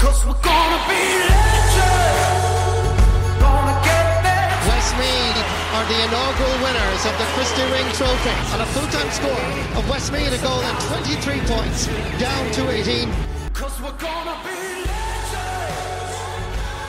Cause 0.00 0.24
we're 0.24 0.32
gonna 0.40 0.80
be 0.88 1.02
legends. 1.28 2.48
Gonna 3.36 3.76
get 3.84 4.24
there. 4.24 4.48
Westmeath 4.64 5.44
are 5.76 5.84
the 5.92 5.98
inaugural 6.08 6.56
winners 6.64 7.04
of 7.04 7.12
the 7.20 7.28
Christy 7.36 7.60
Ring 7.68 7.84
Trophy 7.92 8.32
on 8.54 8.62
a 8.62 8.66
full-time 8.72 9.10
score 9.12 9.44
of 9.76 9.84
Westmeath 9.90 10.32
a 10.32 10.38
goal 10.42 10.62
and 10.62 10.80
23 11.04 11.40
points, 11.44 11.86
down 12.18 12.50
to 12.52 12.70
18. 12.70 13.12
Cause 13.52 13.78
we're 13.82 13.92
gonna 13.98 14.40
be 14.42 14.88
legends. 14.88 16.16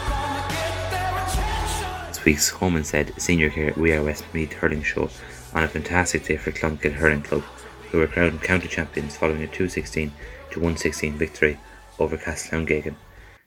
Gonna 0.07 0.47
get 0.47 0.71
their 0.95 1.11
attention. 1.11 2.07
This 2.07 2.23
week's 2.23 2.47
Home 2.47 2.77
Instead 2.77 3.21
Senior 3.21 3.49
Care 3.49 3.73
We 3.75 3.91
Are 3.91 4.01
Westmeath 4.01 4.53
hurling 4.53 4.83
show 4.83 5.09
on 5.53 5.63
a 5.63 5.67
fantastic 5.67 6.23
day 6.23 6.37
for 6.37 6.53
Clonkill 6.53 6.93
Hurling 6.93 7.23
Club, 7.23 7.43
who 7.91 7.97
were 7.99 8.07
crowned 8.07 8.41
county 8.41 8.69
champions 8.69 9.17
following 9.17 9.43
a 9.43 9.47
216 9.47 10.13
to 10.51 10.59
116 10.59 11.17
victory 11.17 11.59
over 12.01 12.17
Castletowngeoghegan. 12.17 12.95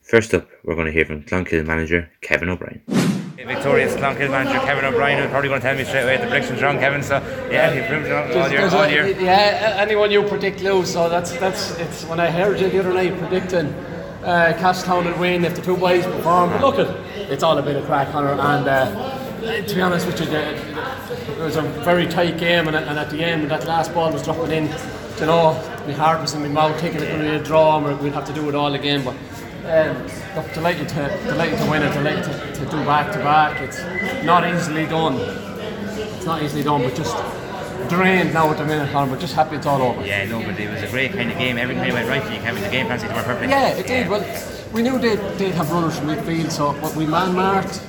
First 0.02 0.34
up, 0.34 0.48
we're 0.64 0.74
going 0.74 0.86
to 0.86 0.92
hear 0.92 1.04
from 1.04 1.22
Clonkill 1.22 1.66
manager 1.66 2.10
Kevin 2.20 2.48
O'Brien. 2.48 2.82
Victorious 3.46 3.94
Clonkill 3.94 4.30
manager 4.30 4.58
Kevin 4.60 4.84
O'Brien 4.84 5.20
who's 5.20 5.30
probably 5.30 5.48
going 5.48 5.60
to 5.60 5.66
tell 5.66 5.76
me 5.76 5.84
straight 5.84 6.04
away 6.04 6.16
the 6.16 6.26
prediction's 6.26 6.62
wrong, 6.62 6.78
Kevin. 6.78 7.02
So 7.02 7.16
yeah, 7.50 7.72
he 7.72 7.86
proved 7.86 8.06
it 8.06 8.10
wrong 8.10 8.30
all 8.32 8.50
year. 8.50 8.66
All 8.68 8.82
a- 8.82 8.90
year. 8.90 9.20
Yeah, 9.20 9.76
anyone 9.78 10.10
you 10.10 10.22
predict 10.22 10.62
lose. 10.62 10.90
So 10.92 11.08
that's 11.08 11.32
that's 11.32 11.78
it's 11.78 12.04
when 12.06 12.20
I 12.20 12.30
heard 12.30 12.60
you 12.60 12.70
the 12.70 12.78
other 12.78 12.94
night 12.94 13.18
predicting 13.18 13.66
uh, 14.24 14.54
Cashtown 14.58 15.04
would 15.04 15.18
win 15.18 15.44
if 15.44 15.54
the 15.54 15.62
two 15.62 15.76
boys 15.76 16.04
perform. 16.04 16.50
But 16.50 16.60
look, 16.62 16.78
it, 16.78 16.88
it's 17.30 17.42
all 17.42 17.58
a 17.58 17.62
bit 17.62 17.76
of 17.76 17.84
crack 17.84 18.14
on 18.14 18.24
her. 18.24 18.32
And 18.32 18.68
uh, 18.68 19.62
to 19.66 19.74
be 19.74 19.80
honest 19.80 20.06
with 20.06 20.20
you, 20.20 20.26
the, 20.26 20.54
it 21.32 21.38
was 21.38 21.56
a 21.56 21.62
very 21.62 22.06
tight 22.06 22.38
game, 22.38 22.66
and, 22.66 22.76
and 22.76 22.98
at 22.98 23.10
the 23.10 23.22
end, 23.22 23.50
that 23.50 23.66
last 23.66 23.92
ball 23.92 24.10
was 24.10 24.22
dropping 24.22 24.52
in, 24.52 24.64
you 25.18 25.26
know, 25.26 25.52
heart 25.92 26.20
was 26.20 26.32
in 26.34 26.42
my 26.42 26.48
mouth, 26.48 26.80
thinking 26.80 27.02
it 27.02 27.08
going 27.08 27.22
to 27.22 27.30
be 27.30 27.36
a 27.36 27.42
draw, 27.42 27.84
and 27.84 28.00
we'd 28.00 28.14
have 28.14 28.26
to 28.26 28.32
do 28.32 28.48
it 28.48 28.54
all 28.54 28.72
again. 28.74 29.04
But 29.04 29.16
um, 29.66 30.06
look, 30.34 30.52
delighted 30.54 30.88
to 30.90 31.20
delighted 31.26 31.58
to 31.58 31.70
win 31.70 31.82
it, 31.82 31.92
delighted 31.92 32.24
to, 32.24 32.64
to 32.64 32.70
do 32.70 32.84
back 32.84 33.12
to 33.12 33.18
back. 33.18 33.60
It's 33.60 34.24
not 34.24 34.48
easily 34.48 34.86
done. 34.86 35.16
It's 35.16 36.24
not 36.24 36.42
easily 36.42 36.62
done, 36.62 36.82
but 36.82 36.94
just 36.94 37.16
drained 37.90 38.32
now 38.32 38.50
at 38.50 38.56
the 38.56 38.64
minute, 38.64 38.90
Colin, 38.92 39.10
but 39.10 39.20
just 39.20 39.34
happy 39.34 39.56
it's 39.56 39.66
all 39.66 39.82
over. 39.82 40.06
Yeah, 40.06 40.24
no, 40.24 40.42
but 40.42 40.58
it 40.58 40.70
was 40.70 40.82
a 40.82 40.88
great 40.88 41.12
kind 41.12 41.30
of 41.30 41.36
game. 41.36 41.58
Everything 41.58 41.92
went 41.92 42.08
right 42.08 42.22
for 42.22 42.32
you, 42.32 42.40
Kevin. 42.40 42.62
The 42.62 42.70
game 42.70 42.86
plan 42.86 42.98
seemed 42.98 43.10
to 43.10 43.16
work 43.16 43.26
perfectly. 43.26 43.48
Yeah, 43.48 43.68
it 43.68 43.86
did. 43.86 44.08
Well, 44.08 44.22
we 44.74 44.82
knew 44.82 44.98
they'd, 44.98 45.20
they'd 45.38 45.54
have 45.54 45.70
runners 45.70 45.96
from 45.96 46.08
midfield, 46.08 46.50
so 46.50 46.72
but 46.80 46.94
we 46.96 47.06
man 47.06 47.32
marked 47.34 47.80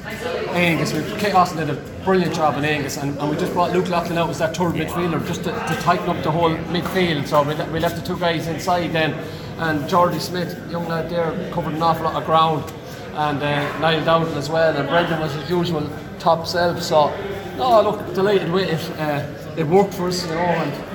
Angus. 0.50 0.94
We, 0.94 1.02
Kate 1.20 1.34
Austin 1.34 1.66
did 1.66 1.76
a 1.76 1.82
brilliant 2.04 2.36
job 2.36 2.58
in 2.58 2.64
Angus, 2.64 2.98
and, 2.98 3.18
and 3.18 3.30
we 3.30 3.36
just 3.36 3.54
brought 3.54 3.74
Luke 3.74 3.90
Loughlin 3.90 4.20
out 4.20 4.30
as 4.30 4.38
that 4.38 4.56
third 4.56 4.76
midfielder 4.76 5.26
just 5.26 5.44
to, 5.46 5.52
to 5.52 5.76
tighten 5.82 6.08
up 6.10 6.24
the 6.24 6.32
whole 6.32 6.52
midfield. 6.52 7.28
So 7.28 7.42
we, 7.42 7.56
we 7.74 7.80
left 7.80 7.96
the 7.96 8.06
two 8.06 8.20
guys 8.20 8.48
inside 8.48 8.94
then, 8.94 9.14
and 9.58 9.90
Geordie 9.90 10.20
Smith, 10.20 10.56
young 10.70 10.88
lad 10.88 11.10
there, 11.10 11.52
covered 11.52 11.74
an 11.74 11.82
awful 11.82 12.06
lot 12.06 12.22
of 12.22 12.26
ground, 12.26 12.72
and 13.16 13.42
uh, 13.42 13.80
Niall 13.80 14.02
Dowdle 14.02 14.36
as 14.36 14.50
well, 14.52 14.78
and 14.78 14.88
Brendan 14.88 15.20
was 15.20 15.34
his 15.34 15.50
usual 15.50 15.90
top 16.20 16.46
self. 16.46 16.84
So, 16.84 17.10
no, 17.58 17.82
look, 17.82 18.14
delighted 18.14 18.52
with 18.52 18.70
it. 18.70 19.00
Uh, 19.00 19.26
it 19.58 19.66
worked 19.66 19.96
for 19.96 20.08
us, 20.08 20.24
you 20.24 20.36
know, 20.36 20.42
and 20.42 20.95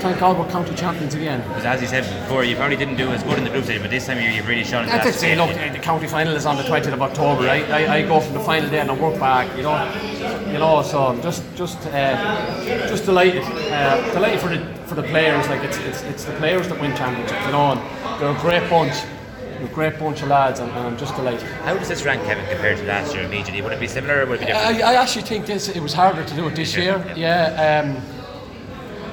thank 0.00 0.18
God 0.18 0.38
we're 0.38 0.50
county 0.50 0.74
champions 0.74 1.14
again. 1.14 1.46
Because 1.48 1.64
as 1.64 1.80
you 1.82 1.86
said 1.86 2.04
before, 2.22 2.44
you 2.44 2.56
probably 2.56 2.76
didn't 2.76 2.96
do 2.96 3.08
as 3.10 3.22
good 3.22 3.38
in 3.38 3.44
the 3.44 3.50
group 3.50 3.64
stage, 3.64 3.80
but 3.80 3.90
this 3.90 4.06
time 4.06 4.18
you've 4.18 4.48
really 4.48 4.64
shown 4.64 4.84
it. 4.84 4.88
That's 4.88 5.06
it. 5.06 5.14
Say, 5.14 5.36
look, 5.36 5.50
the 5.50 5.78
county 5.78 6.06
final 6.06 6.34
is 6.34 6.46
on 6.46 6.56
the 6.56 6.62
20th 6.62 6.92
of 6.92 7.02
October. 7.02 7.48
I, 7.48 7.62
I, 7.64 7.94
I 7.96 8.02
go 8.02 8.20
from 8.20 8.34
the 8.34 8.40
final 8.40 8.70
day 8.70 8.80
and 8.80 8.90
I 8.90 8.94
work 8.94 9.18
back. 9.20 9.54
You 9.56 9.62
know, 9.62 10.46
you 10.46 10.58
know. 10.58 10.82
So 10.82 11.06
I'm 11.06 11.22
just, 11.22 11.44
just, 11.54 11.78
uh, 11.88 12.64
just 12.88 13.04
delighted, 13.04 13.42
uh, 13.44 14.12
delighted 14.12 14.40
for 14.40 14.48
the 14.48 14.80
for 14.86 14.94
the 14.94 15.02
players. 15.04 15.48
Like 15.48 15.62
it's, 15.62 15.78
it's, 15.78 16.02
it's 16.02 16.24
the 16.24 16.32
players 16.32 16.68
that 16.68 16.80
win 16.80 16.96
championships. 16.96 17.44
You 17.46 17.52
know, 17.52 17.72
and 17.72 18.20
they're 18.20 18.30
a 18.30 18.40
great 18.40 18.68
bunch, 18.70 18.94
a 19.60 19.66
great 19.74 19.98
bunch 19.98 20.22
of 20.22 20.28
lads, 20.28 20.60
and, 20.60 20.70
and 20.70 20.80
I'm 20.80 20.96
just 20.96 21.14
delighted. 21.14 21.42
How 21.64 21.74
does 21.74 21.88
this 21.88 22.04
rank, 22.04 22.24
Kevin, 22.24 22.46
compared 22.46 22.78
to 22.78 22.84
last 22.84 23.14
year 23.14 23.24
immediately? 23.24 23.62
Would 23.62 23.72
it 23.72 23.80
be 23.80 23.86
similar 23.86 24.22
or 24.22 24.26
would 24.26 24.36
it 24.36 24.46
be 24.46 24.46
different? 24.46 24.82
I, 24.82 24.92
I 24.92 25.02
actually 25.02 25.22
think 25.22 25.46
this 25.46 25.68
it 25.68 25.80
was 25.80 25.92
harder 25.92 26.24
to 26.24 26.34
do 26.34 26.48
it 26.48 26.56
this 26.56 26.74
year. 26.76 27.04
Yeah, 27.16 27.84
um, 27.84 28.19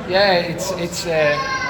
yeah, 0.09 0.33
it's 0.33 0.71
it's. 0.71 1.05
Uh, 1.05 1.63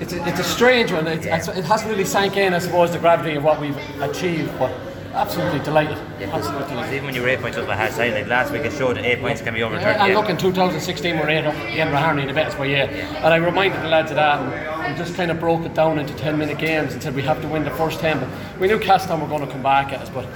it's 0.00 0.12
a, 0.12 0.28
it's 0.28 0.38
a 0.38 0.44
strange 0.44 0.92
one. 0.92 1.08
It, 1.08 1.26
it's, 1.26 1.48
it 1.48 1.64
hasn't 1.64 1.90
really 1.90 2.04
sank 2.04 2.36
in, 2.36 2.54
I 2.54 2.60
suppose, 2.60 2.92
the 2.92 3.00
gravity 3.00 3.34
of 3.34 3.42
what 3.42 3.60
we've 3.60 3.76
achieved. 4.00 4.56
But 4.56 4.70
absolutely 5.12 5.58
delighted. 5.60 5.98
Absolutely 6.20 6.68
delighted. 6.68 6.94
Even 6.94 7.06
when 7.06 7.14
you 7.14 7.22
were 7.22 7.28
eight 7.28 7.40
points 7.40 7.58
up 7.58 7.68
at 7.68 7.76
half 7.76 7.96
time, 7.96 8.12
like 8.12 8.26
last 8.28 8.52
week 8.52 8.62
it 8.62 8.72
showed 8.72 8.96
that 8.96 9.04
eight 9.04 9.20
points 9.20 9.42
can 9.42 9.54
be 9.54 9.62
overturned. 9.62 9.96
Yeah, 9.96 10.04
and 10.04 10.12
yeah. 10.12 10.18
look, 10.18 10.30
in 10.30 10.36
2016 10.36 11.18
we're 11.18 11.28
in 11.28 11.46
again 11.46 11.88
Raharney 11.88 12.22
in 12.22 12.28
the 12.28 12.34
best 12.34 12.58
way, 12.58 12.70
yeah. 12.72 12.84
And 12.84 13.26
I 13.26 13.36
reminded 13.36 13.82
the 13.82 13.88
lads 13.88 14.10
of 14.10 14.16
that 14.16 14.40
and, 14.40 14.52
and 14.86 14.96
just 14.96 15.14
kind 15.14 15.30
of 15.30 15.40
broke 15.40 15.62
it 15.62 15.74
down 15.74 15.98
into 15.98 16.14
10 16.14 16.38
minute 16.38 16.58
games 16.58 16.92
and 16.92 17.02
said 17.02 17.14
we 17.14 17.22
have 17.22 17.40
to 17.42 17.48
win 17.48 17.64
the 17.64 17.70
first 17.70 18.00
10. 18.00 18.20
But 18.20 18.28
we 18.60 18.68
knew 18.68 18.78
Castletown 18.78 19.20
were 19.20 19.28
going 19.28 19.46
to 19.46 19.52
come 19.52 19.62
back 19.62 19.92
at 19.92 20.02
us. 20.02 20.10
But, 20.10 20.26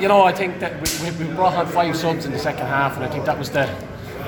you 0.00 0.08
know, 0.08 0.22
I 0.22 0.32
think 0.32 0.58
that 0.60 0.74
we, 0.74 1.10
we, 1.10 1.24
we 1.24 1.34
brought 1.34 1.54
on 1.54 1.66
five 1.66 1.96
subs 1.96 2.24
in 2.26 2.32
the 2.32 2.38
second 2.38 2.66
half 2.66 2.96
and 2.96 3.04
I 3.04 3.08
think 3.08 3.24
that 3.26 3.38
was 3.38 3.50
the, 3.50 3.66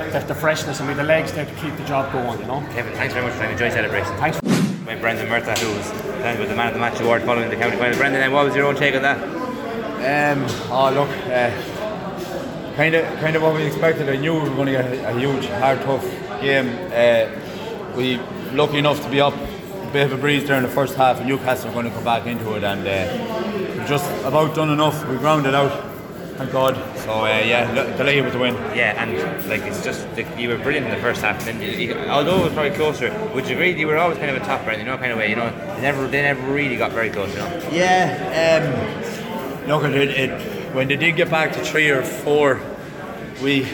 the, 0.08 0.18
the 0.20 0.34
freshness 0.34 0.80
and 0.80 0.88
we 0.88 0.94
the 0.94 1.02
legs 1.02 1.32
there 1.32 1.44
to 1.44 1.54
keep 1.56 1.76
the 1.76 1.84
job 1.84 2.12
going, 2.12 2.40
you 2.40 2.46
know. 2.46 2.60
Kevin, 2.72 2.92
thanks 2.94 3.14
very 3.14 3.24
much 3.24 3.34
for 3.34 3.40
time. 3.40 3.52
Enjoy 3.52 3.70
celebration. 3.70 4.16
Thanks. 4.16 4.40
By 4.84 4.96
Brendan 4.96 5.28
Murtagh, 5.28 5.58
who 5.58 5.76
was 5.76 5.88
presented 5.90 6.40
with 6.40 6.48
the 6.48 6.56
Man 6.56 6.68
of 6.68 6.74
the 6.74 6.80
Match 6.80 7.00
award 7.00 7.22
following 7.22 7.48
the 7.48 7.56
county 7.56 7.76
final. 7.76 7.96
Brendan, 7.96 8.20
then 8.20 8.32
what 8.32 8.46
was 8.46 8.56
your 8.56 8.66
own 8.66 8.76
take 8.76 8.94
on 8.94 9.02
that? 9.02 9.18
Um, 10.00 10.44
oh 10.70 10.90
look, 10.92 11.10
uh, 11.26 12.74
kind 12.74 12.94
of 12.94 13.04
kind 13.20 13.36
of 13.36 13.42
what 13.42 13.54
we 13.54 13.64
expected. 13.64 14.08
I 14.08 14.16
knew 14.16 14.34
we 14.34 14.48
were 14.48 14.56
going 14.56 14.66
to 14.66 14.72
get 14.72 14.84
a, 14.86 15.10
a 15.10 15.18
huge, 15.18 15.46
hard, 15.46 15.80
tough 15.82 16.02
game. 16.40 16.68
Uh, 16.92 17.28
we 17.96 18.16
lucky 18.52 18.78
enough 18.78 19.02
to 19.04 19.10
be 19.10 19.20
up 19.20 19.34
a 19.34 19.90
bit 19.92 20.06
of 20.06 20.12
a 20.12 20.16
breeze 20.16 20.46
during 20.46 20.62
the 20.62 20.68
first 20.68 20.94
half, 20.94 21.18
and 21.18 21.28
Newcastle 21.28 21.70
are 21.70 21.72
going 21.74 21.86
to 21.86 21.92
come 21.92 22.04
back 22.04 22.26
into 22.26 22.54
it, 22.56 22.64
and 22.64 22.86
uh, 22.86 23.76
we've 23.76 23.86
just 23.86 24.10
about 24.24 24.54
done 24.54 24.70
enough. 24.70 25.06
We 25.06 25.16
grounded 25.18 25.54
out, 25.54 25.70
thank 26.40 26.52
God. 26.52 26.74
So 27.00 27.24
uh, 27.24 27.26
yeah, 27.26 27.70
lo- 27.74 27.96
delighted 27.96 28.24
with 28.24 28.32
the 28.32 28.38
win. 28.38 28.54
Yeah, 28.74 29.02
and 29.02 29.48
like 29.48 29.62
it's 29.62 29.84
just 29.84 30.06
like, 30.16 30.26
you 30.38 30.48
were 30.48 30.58
brilliant 30.58 30.86
in 30.86 30.94
the 30.94 31.00
first 31.00 31.20
half. 31.20 31.46
And 31.46 31.60
then, 31.60 31.80
you, 31.80 31.94
although 32.08 32.40
it 32.40 32.44
was 32.44 32.52
probably 32.52 32.70
closer, 32.70 33.10
would 33.34 33.46
you 33.48 33.54
agree 33.54 33.78
you 33.78 33.86
were 33.86 33.98
always 33.98 34.18
kind 34.18 34.30
of 34.30 34.42
a 34.42 34.44
top 34.44 34.64
brand, 34.64 34.80
you 34.80 34.86
know, 34.86 34.96
kind 34.96 35.12
of 35.12 35.18
way, 35.18 35.28
you 35.30 35.36
know, 35.36 35.50
they 35.76 35.82
never 35.82 36.06
they 36.06 36.22
never 36.22 36.40
really 36.52 36.76
got 36.76 36.92
very 36.92 37.10
close, 37.10 37.30
you 37.32 37.38
know. 37.38 37.68
Yeah, 37.70 38.62
um, 39.64 39.68
look, 39.68 39.84
it, 39.84 40.10
it, 40.10 40.74
when 40.74 40.88
they 40.88 40.96
did 40.96 41.16
get 41.16 41.30
back 41.30 41.52
to 41.52 41.60
three 41.64 41.90
or 41.90 42.02
four, 42.02 42.60
we 43.42 43.66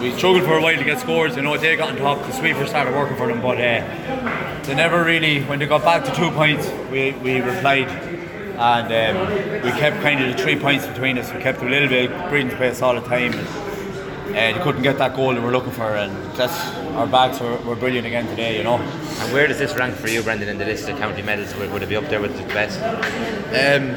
we 0.00 0.12
struggled 0.12 0.44
for 0.44 0.58
a 0.58 0.62
while 0.62 0.76
to 0.76 0.84
get 0.84 1.00
scores. 1.00 1.34
You 1.34 1.42
know, 1.42 1.56
they 1.56 1.74
got 1.76 1.90
on 1.90 1.96
top, 1.96 2.24
the 2.24 2.32
sweeper 2.32 2.66
started 2.66 2.94
working 2.94 3.16
for 3.16 3.26
them, 3.26 3.42
but 3.42 3.58
uh, 3.58 4.62
they 4.62 4.74
never 4.74 5.02
really, 5.02 5.42
when 5.42 5.58
they 5.58 5.66
got 5.66 5.82
back 5.82 6.04
to 6.04 6.14
two 6.14 6.30
points, 6.30 6.70
we, 6.92 7.12
we 7.22 7.40
replied. 7.40 8.17
And 8.58 9.16
um, 9.18 9.62
we 9.62 9.70
kept 9.78 10.02
kind 10.02 10.22
of 10.22 10.36
the 10.36 10.42
three 10.42 10.58
points 10.58 10.84
between 10.84 11.16
us. 11.16 11.32
We 11.32 11.40
kept 11.40 11.62
a 11.62 11.68
little 11.68 11.88
bit 11.88 12.10
breathing 12.28 12.50
space 12.50 12.82
all 12.82 12.94
the 12.94 13.00
time. 13.02 13.32
And, 13.32 13.48
uh, 13.48 14.58
they 14.58 14.60
couldn't 14.62 14.82
get 14.82 14.98
that 14.98 15.14
goal 15.14 15.32
that 15.32 15.42
we're 15.42 15.52
looking 15.52 15.72
for, 15.72 15.96
and 15.96 16.12
that's 16.34 16.58
our 16.96 17.06
backs 17.06 17.40
were, 17.40 17.56
were 17.58 17.76
brilliant 17.76 18.06
again 18.06 18.26
today. 18.26 18.58
You 18.58 18.64
know. 18.64 18.76
And 18.76 19.32
where 19.32 19.46
does 19.46 19.58
this 19.58 19.74
rank 19.74 19.94
for 19.94 20.08
you, 20.08 20.22
Brendan, 20.22 20.48
in 20.48 20.58
the 20.58 20.64
list 20.64 20.88
of 20.88 20.98
county 20.98 21.22
medals? 21.22 21.54
Would, 21.56 21.72
would 21.72 21.82
it 21.82 21.88
be 21.88 21.96
up 21.96 22.08
there 22.08 22.20
with 22.20 22.36
the 22.36 22.42
best? 22.52 22.78
Um, 22.80 23.90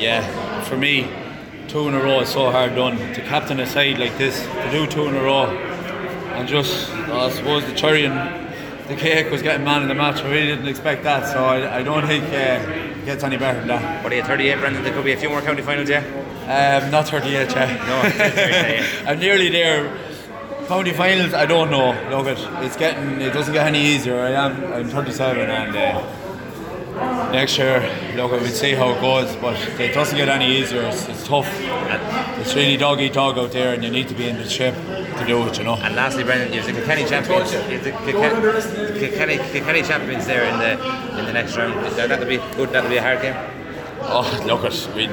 yeah, 0.00 0.62
for 0.62 0.76
me, 0.76 1.10
two 1.68 1.88
in 1.88 1.94
a 1.94 2.00
row 2.00 2.20
is 2.20 2.28
so 2.28 2.50
hard 2.50 2.76
done. 2.76 2.96
To 2.96 3.20
captain 3.22 3.60
a 3.60 3.66
side 3.66 3.98
like 3.98 4.16
this, 4.16 4.42
to 4.42 4.70
do 4.70 4.86
two 4.86 5.06
in 5.08 5.16
a 5.16 5.22
row, 5.22 5.46
and 5.46 6.48
just, 6.48 6.90
I 6.90 7.30
suppose 7.30 7.66
the 7.66 7.74
cherry 7.74 8.06
and 8.06 8.41
the 8.94 9.00
cake 9.00 9.30
was 9.30 9.42
getting 9.42 9.64
man 9.64 9.82
in 9.82 9.88
the 9.88 9.94
match. 9.94 10.22
I 10.22 10.30
really 10.30 10.46
didn't 10.46 10.68
expect 10.68 11.02
that, 11.04 11.26
so 11.32 11.44
I, 11.44 11.78
I 11.78 11.82
don't 11.82 12.06
think 12.06 12.24
uh, 12.24 12.98
it 12.98 13.04
gets 13.04 13.24
any 13.24 13.36
better 13.36 13.58
than 13.58 13.68
that. 13.68 14.04
What 14.04 14.12
are 14.12 14.16
you, 14.16 14.22
38, 14.22 14.58
Brendan? 14.58 14.84
There 14.84 14.92
could 14.92 15.04
be 15.04 15.12
a 15.12 15.16
few 15.16 15.30
more 15.30 15.40
county 15.40 15.62
finals, 15.62 15.88
yeah? 15.88 16.04
Um, 16.82 16.90
not 16.90 17.08
38 17.08 17.50
yet. 17.50 19.02
No, 19.04 19.10
I'm 19.10 19.18
nearly 19.18 19.48
there. 19.48 19.98
County 20.66 20.92
finals, 20.92 21.34
I 21.34 21.46
don't 21.46 21.70
know. 21.70 21.90
Look, 22.10 22.26
it, 22.26 22.38
it's 22.64 22.76
getting, 22.76 23.20
it 23.20 23.32
doesn't 23.32 23.52
get 23.52 23.66
any 23.66 23.80
easier. 23.80 24.18
I 24.20 24.30
am, 24.30 24.72
I'm 24.72 24.88
37 24.88 25.50
and 25.50 25.76
uh, 25.76 27.30
next 27.32 27.58
year, 27.58 27.80
look, 28.14 28.30
we'll 28.30 28.46
see 28.46 28.72
how 28.72 28.90
it 28.90 29.00
goes, 29.00 29.34
but 29.36 29.56
it 29.80 29.94
doesn't 29.94 30.16
get 30.16 30.28
any 30.28 30.58
easier. 30.58 30.82
It's, 30.82 31.08
it's 31.08 31.26
tough. 31.26 31.48
It's 32.38 32.54
really 32.54 32.76
dog 32.76 33.00
eat 33.00 33.14
dog 33.14 33.38
out 33.38 33.52
there, 33.52 33.74
and 33.74 33.82
you 33.82 33.90
need 33.90 34.08
to 34.08 34.14
be 34.14 34.28
in 34.28 34.36
the 34.36 34.48
shape 34.48 34.74
to 35.22 35.28
do 35.28 35.46
it, 35.46 35.58
you 35.58 35.64
know. 35.64 35.76
And 35.76 35.94
lastly, 35.94 36.24
Brendan, 36.24 36.52
you're 36.52 36.62
the 36.64 36.72
Kilkenny 36.72 37.04
champions. 37.04 37.52
You're 37.52 37.78
the 37.78 37.92
Kilkenny, 37.92 38.98
Kilkenny, 38.98 39.36
Kilkenny 39.36 39.82
champions 39.82 40.26
there 40.26 40.44
in 40.44 40.58
the 40.58 40.72
in 41.18 41.24
the 41.26 41.32
next 41.32 41.56
round. 41.56 41.74
That 41.96 42.08
that'll 42.08 42.26
be 42.26 42.38
good. 42.56 42.70
That'll 42.70 42.90
be 42.90 42.96
a 42.96 43.02
hard 43.02 43.22
game. 43.22 43.36
Oh, 44.02 44.26
look 44.46 44.64
at 44.64 44.94
we 44.94 45.06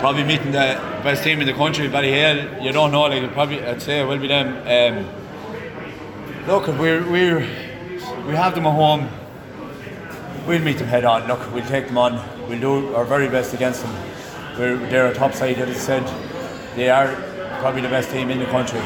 probably 0.00 0.24
meeting 0.24 0.52
the 0.52 0.80
best 1.02 1.24
team 1.24 1.40
in 1.40 1.46
the 1.46 1.52
country, 1.52 1.88
Ballyhale. 1.88 2.62
You 2.62 2.72
don't 2.72 2.92
know, 2.92 3.02
like 3.02 3.32
probably 3.32 3.64
I'd 3.64 3.82
say 3.82 4.00
it 4.00 4.04
will 4.04 4.18
be 4.18 4.28
them. 4.28 4.48
Um, 4.66 6.46
look, 6.46 6.66
we're 6.68 7.08
we're 7.10 7.40
we 8.26 8.34
have 8.34 8.54
them 8.54 8.66
at 8.66 8.74
home. 8.74 9.08
We'll 10.46 10.62
meet 10.62 10.78
them 10.78 10.88
head 10.88 11.04
on. 11.04 11.26
Look, 11.26 11.52
we'll 11.52 11.66
take 11.66 11.86
them 11.88 11.98
on. 11.98 12.20
We'll 12.48 12.60
do 12.60 12.94
our 12.94 13.04
very 13.04 13.28
best 13.28 13.52
against 13.54 13.82
them. 13.82 13.94
We're 14.58 14.76
they're 14.88 15.08
a 15.08 15.14
top 15.14 15.34
side, 15.34 15.58
as 15.58 15.68
I 15.68 15.78
said. 15.78 16.76
They 16.76 16.88
are 16.90 17.08
probably 17.60 17.80
the 17.80 17.88
best 17.88 18.10
team 18.10 18.30
in 18.30 18.38
the 18.38 18.46
country. 18.46 18.80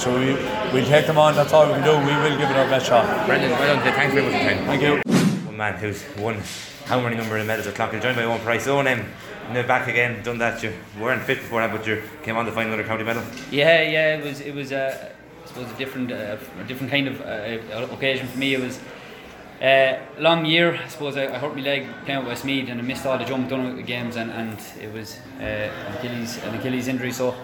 So 0.00 0.18
we 0.18 0.32
we'll 0.72 0.86
take 0.86 1.06
them 1.06 1.18
on. 1.18 1.34
That's 1.34 1.52
all 1.52 1.66
we 1.66 1.74
can 1.74 1.84
do. 1.84 1.92
We 1.92 2.16
will 2.16 2.38
give 2.38 2.48
it 2.48 2.56
our 2.56 2.66
best 2.70 2.86
shot. 2.86 3.26
Brendan, 3.26 3.50
well 3.50 3.76
done. 3.76 3.94
Thanks 3.94 4.14
very 4.14 4.24
much 4.24 4.32
for 4.32 4.48
your 4.48 4.54
time. 4.54 4.64
Thank 4.64 4.82
you. 4.82 5.46
One 5.46 5.56
man 5.58 5.74
who's 5.74 6.02
won 6.16 6.40
how 6.86 7.00
many 7.00 7.16
number 7.16 7.36
of 7.36 7.46
medals 7.46 7.66
at 7.66 7.74
Clonkill, 7.74 8.00
joined 8.00 8.16
by 8.16 8.26
one 8.26 8.40
Price. 8.40 8.66
Owen, 8.66 8.88
um, 8.88 9.04
now 9.52 9.66
back 9.66 9.88
again, 9.88 10.22
done 10.22 10.38
that. 10.38 10.62
You 10.62 10.72
weren't 10.98 11.22
fit 11.24 11.40
before 11.40 11.60
that, 11.60 11.70
but 11.70 11.86
you 11.86 12.02
came 12.22 12.38
on 12.38 12.46
to 12.46 12.52
find 12.52 12.68
another 12.68 12.82
county 12.84 13.04
medal. 13.04 13.22
Yeah, 13.50 13.82
yeah, 13.82 14.16
it 14.16 14.24
was 14.24 14.40
it 14.40 14.54
was 14.54 14.72
uh, 14.72 15.10
I 15.44 15.46
suppose 15.46 15.70
a 15.70 15.76
different 15.76 16.10
uh, 16.12 16.38
a 16.58 16.64
different 16.64 16.90
kind 16.90 17.06
of 17.06 17.20
uh, 17.20 17.92
occasion 17.92 18.26
for 18.26 18.38
me. 18.38 18.54
It 18.54 18.60
was 18.60 18.80
uh, 19.60 19.98
long 20.18 20.46
year. 20.46 20.80
I 20.82 20.88
suppose 20.88 21.18
I, 21.18 21.26
I 21.26 21.38
hurt 21.38 21.54
my 21.54 21.60
leg 21.60 21.86
playing 22.06 22.20
with 22.20 22.28
Westmeath 22.28 22.70
and 22.70 22.80
I 22.80 22.82
missed 22.82 23.04
all 23.04 23.18
the 23.18 23.26
jump 23.26 23.50
done 23.50 23.82
games 23.82 24.16
and, 24.16 24.30
and 24.30 24.58
it 24.80 24.90
was 24.90 25.18
uh, 25.38 25.42
an 25.42 25.96
Achilles 25.98 26.42
an 26.44 26.54
Achilles 26.54 26.88
injury. 26.88 27.12
So 27.12 27.34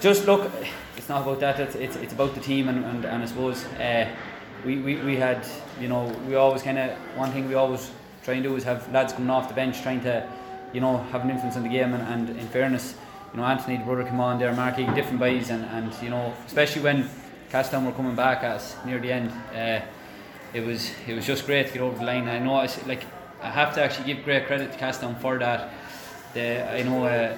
just 0.00 0.26
look, 0.26 0.50
it's 0.96 1.08
not 1.08 1.22
about 1.22 1.40
that. 1.40 1.60
It's 1.60 1.74
it's, 1.74 1.96
it's 1.96 2.12
about 2.12 2.34
the 2.34 2.40
team 2.40 2.68
and, 2.68 2.84
and, 2.84 3.04
and 3.04 3.22
I 3.22 3.26
suppose 3.26 3.64
uh, 3.64 4.08
we, 4.64 4.78
we, 4.78 4.96
we 4.96 5.16
had 5.16 5.46
you 5.80 5.88
know 5.88 6.04
we 6.26 6.34
always 6.34 6.62
kind 6.62 6.78
of 6.78 6.90
one 7.16 7.30
thing 7.32 7.48
we 7.48 7.54
always 7.54 7.90
try 8.24 8.34
and 8.34 8.42
do 8.42 8.54
is 8.56 8.64
have 8.64 8.90
lads 8.92 9.12
coming 9.12 9.30
off 9.30 9.48
the 9.48 9.54
bench 9.54 9.82
trying 9.82 10.00
to 10.02 10.28
you 10.72 10.80
know 10.80 10.98
have 11.12 11.22
an 11.22 11.30
influence 11.30 11.56
on 11.56 11.62
the 11.62 11.68
game 11.68 11.94
and, 11.94 12.02
and 12.02 12.38
in 12.38 12.46
fairness 12.48 12.94
you 13.32 13.40
know 13.40 13.46
Anthony 13.46 13.76
the 13.76 13.84
brother 13.84 14.04
came 14.04 14.20
on 14.20 14.38
there 14.38 14.52
Mark 14.52 14.78
Egan, 14.78 14.94
different 14.94 15.18
boys 15.18 15.50
and, 15.50 15.64
and 15.66 15.94
you 16.02 16.10
know 16.10 16.34
especially 16.46 16.82
when 16.82 17.08
Castown 17.50 17.86
were 17.86 17.92
coming 17.92 18.14
back 18.14 18.42
at 18.42 18.56
us 18.56 18.76
near 18.84 18.98
the 18.98 19.12
end 19.12 19.30
uh, 19.54 19.80
it 20.52 20.64
was 20.64 20.90
it 21.06 21.14
was 21.14 21.24
just 21.26 21.46
great 21.46 21.68
to 21.68 21.72
get 21.72 21.82
over 21.82 21.98
the 21.98 22.04
line 22.04 22.28
I 22.28 22.38
know 22.38 22.54
I 22.54 22.68
like 22.86 23.04
I 23.40 23.50
have 23.50 23.74
to 23.74 23.82
actually 23.82 24.12
give 24.12 24.24
great 24.24 24.46
credit 24.46 24.72
to 24.72 24.78
Castown 24.78 25.20
for 25.20 25.38
that 25.38 25.72
the, 26.34 26.70
I 26.70 26.82
know 26.82 27.04
uh, 27.04 27.36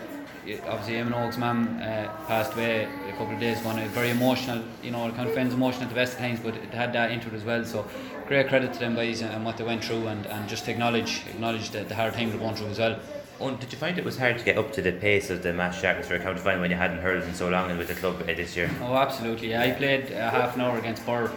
obviously 0.67 0.95
Eamon 0.95 1.13
Oak's 1.13 1.37
mum 1.37 1.79
uh, 1.83 2.09
passed 2.27 2.55
away 2.55 2.89
a 3.09 3.13
couple 3.13 3.35
of 3.35 3.41
days 3.41 3.61
ago 3.61 3.71
and 3.71 3.81
it 3.81 3.85
was 3.85 3.93
very 3.93 4.11
emotional 4.11 4.63
you 4.83 4.91
know 4.91 5.11
kind 5.13 5.29
of 5.29 5.35
friends 5.35 5.55
emotional 5.55 5.83
at 5.85 5.89
the 5.89 5.95
best 5.95 6.15
of 6.15 6.19
times 6.19 6.41
but 6.41 6.57
it 6.57 6.73
had 6.73 6.93
that 6.93 7.11
into 7.11 7.29
it 7.29 7.35
as 7.35 7.45
well 7.45 7.65
so 7.65 7.87
great 8.27 8.49
credit 8.49 8.73
to 8.73 8.79
them 8.79 8.95
boys 8.95 9.21
and, 9.21 9.33
and 9.33 9.45
what 9.45 9.57
they 9.57 9.65
went 9.65 9.85
through 9.85 10.07
and, 10.07 10.27
and 10.27 10.49
just 10.49 10.69
acknowledge 10.69 11.23
acknowledge 11.29 11.71
the, 11.71 11.85
the 11.85 11.95
hard 11.95 12.15
time 12.15 12.31
they're 12.31 12.39
going 12.39 12.55
through 12.55 12.69
as 12.69 12.79
well 12.79 12.99
Owen, 13.41 13.57
did 13.57 13.73
you 13.73 13.79
find 13.79 13.99
it 13.99 14.05
was 14.05 14.19
hard 14.19 14.39
to 14.39 14.45
get 14.45 14.59
up 14.59 14.71
to 14.75 14.83
the 14.83 14.93
pace 14.93 15.31
of 15.31 15.43
the 15.43 15.55
match 15.55 15.81
jackets 15.81 16.09
for 16.09 16.15
a 16.15 16.21
county 16.21 16.41
final 16.41 16.61
when 16.61 16.71
you 16.71 16.77
hadn't 16.77 16.99
hurled 16.99 17.23
in 17.23 17.35
so 17.35 17.49
long 17.49 17.71
and 17.71 17.79
with 17.79 17.89
the 17.89 17.95
club 17.95 18.21
uh, 18.21 18.27
this 18.27 18.55
year? 18.55 18.71
Oh, 18.83 18.95
absolutely. 18.95 19.49
Yeah, 19.53 19.63
I 19.63 19.71
played 19.71 20.13
uh, 20.13 20.31
half 20.31 20.57
an 20.57 20.61
hour 20.61 20.77
against 20.77 21.07
Birr 21.07 21.33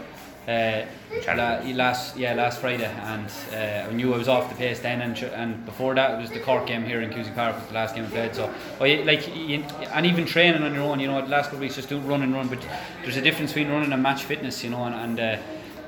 uh, 0.48 0.86
la- 1.36 1.62
last 1.74 2.18
yeah 2.18 2.34
last 2.34 2.60
Friday, 2.60 2.86
and 2.86 3.28
uh, 3.54 3.90
I 3.90 3.94
knew 3.94 4.14
I 4.14 4.18
was 4.18 4.28
off 4.28 4.50
the 4.50 4.56
pace 4.56 4.80
then. 4.80 5.02
And, 5.02 5.18
and 5.34 5.66
before 5.66 5.96
that, 5.96 6.12
it 6.18 6.22
was 6.22 6.30
the 6.32 6.40
Cork 6.40 6.68
game 6.68 6.84
here 6.84 7.02
in 7.02 7.10
Cusack 7.12 7.36
Park, 7.36 7.56
was 7.56 7.68
the 7.68 7.74
last 7.74 7.96
game 7.96 8.06
I 8.06 8.10
played. 8.10 8.36
So, 8.36 8.54
well, 8.80 8.88
you- 8.90 9.04
like, 9.04 9.28
you, 9.36 9.64
and 9.94 10.06
even 10.06 10.26
training 10.26 10.64
on 10.64 10.74
your 10.74 10.84
own, 10.84 11.00
you 11.00 11.08
know, 11.08 11.22
the 11.22 11.28
last 11.28 11.46
couple 11.46 11.58
of 11.58 11.62
weeks 11.62 11.76
just 11.76 11.90
do 11.90 12.00
run 12.00 12.22
and 12.24 12.34
run. 12.34 12.48
But 12.50 12.60
there's 13.04 13.18
a 13.18 13.22
difference 13.22 13.52
between 13.54 13.72
running 13.72 13.94
and 13.94 14.04
match 14.04 14.24
fitness, 14.24 14.64
you 14.64 14.70
know, 14.70 14.84
and. 14.86 14.96
and 14.96 15.20
uh, 15.20 15.38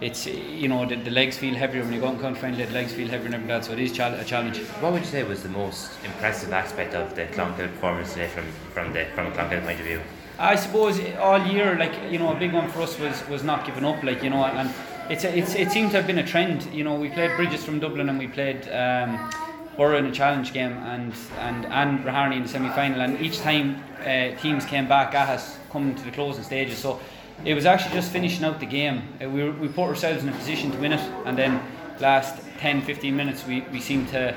it's 0.01 0.25
you 0.25 0.67
know 0.67 0.85
the, 0.85 0.97
the 0.97 1.09
legs 1.09 1.37
feel 1.37 1.55
heavier 1.55 1.81
when 1.81 1.93
you 1.93 2.01
go 2.01 2.07
on 2.07 2.19
country 2.19 2.41
find 2.41 2.57
The 2.57 2.67
legs 2.73 2.91
feel 2.91 3.07
heavier 3.07 3.27
and 3.27 3.35
everything 3.35 3.47
like 3.55 3.61
that, 3.61 3.65
so 3.65 3.71
it 3.71 3.79
is 3.79 3.93
chal- 3.93 4.13
a 4.13 4.25
challenge. 4.25 4.57
What 4.81 4.91
would 4.91 5.03
you 5.03 5.07
say 5.07 5.23
was 5.23 5.41
the 5.41 5.47
most 5.47 5.89
impressive 6.03 6.51
aspect 6.51 6.93
of 6.93 7.15
the 7.15 7.27
Clonkill 7.27 7.71
performance 7.71 8.11
today 8.11 8.27
from, 8.27 8.43
from 8.73 8.91
the 8.91 9.05
from 9.15 9.27
a 9.27 9.31
Clonkill 9.31 9.63
point 9.63 9.79
of 9.79 9.85
view? 9.85 10.01
I 10.37 10.55
suppose 10.55 10.99
all 11.17 11.45
year, 11.45 11.77
like 11.77 11.93
you 12.11 12.19
know, 12.19 12.31
a 12.31 12.35
big 12.35 12.53
one 12.53 12.69
for 12.69 12.81
us 12.81 12.99
was 12.99 13.27
was 13.29 13.43
not 13.43 13.65
giving 13.65 13.85
up. 13.85 14.03
Like 14.03 14.21
you 14.21 14.29
know, 14.29 14.43
and 14.43 14.73
it's 15.09 15.23
a, 15.23 15.37
it's 15.37 15.55
it 15.55 15.71
seems 15.71 15.91
to 15.91 15.97
have 15.97 16.07
been 16.07 16.19
a 16.19 16.27
trend. 16.27 16.65
You 16.73 16.83
know, 16.83 16.95
we 16.95 17.09
played 17.09 17.35
Bridges 17.37 17.63
from 17.63 17.79
Dublin 17.79 18.09
and 18.09 18.19
we 18.19 18.27
played 18.27 18.67
um, 18.69 19.31
Borough 19.77 19.97
in 19.97 20.05
a 20.05 20.11
challenge 20.11 20.51
game 20.51 20.73
and 20.73 21.13
and 21.39 21.65
and 21.67 21.99
Raharney 22.03 22.35
in 22.35 22.43
the 22.43 22.49
semi 22.49 22.69
final. 22.71 23.01
And 23.01 23.19
each 23.21 23.39
time 23.39 23.81
uh, 24.01 24.35
teams 24.41 24.65
came 24.65 24.87
back 24.87 25.15
at 25.15 25.29
us, 25.29 25.57
coming 25.71 25.95
to 25.95 26.03
the 26.03 26.11
closing 26.11 26.43
stages. 26.43 26.77
So 26.77 26.99
it 27.45 27.53
was 27.53 27.65
actually 27.65 27.95
just 27.95 28.11
finishing 28.11 28.43
out 28.43 28.59
the 28.59 28.65
game. 28.65 29.03
Uh, 29.23 29.29
we 29.29 29.49
we 29.49 29.67
put 29.69 29.87
ourselves 29.87 30.21
in 30.23 30.29
a 30.29 30.33
position 30.33 30.71
to 30.71 30.77
win 30.79 30.91
it, 30.91 31.11
and 31.25 31.37
then 31.37 31.61
last 32.01 32.41
10, 32.57 32.81
15 32.81 33.15
minutes 33.15 33.45
we 33.47 33.61
we 33.71 33.79
seemed 33.79 34.09
to 34.09 34.35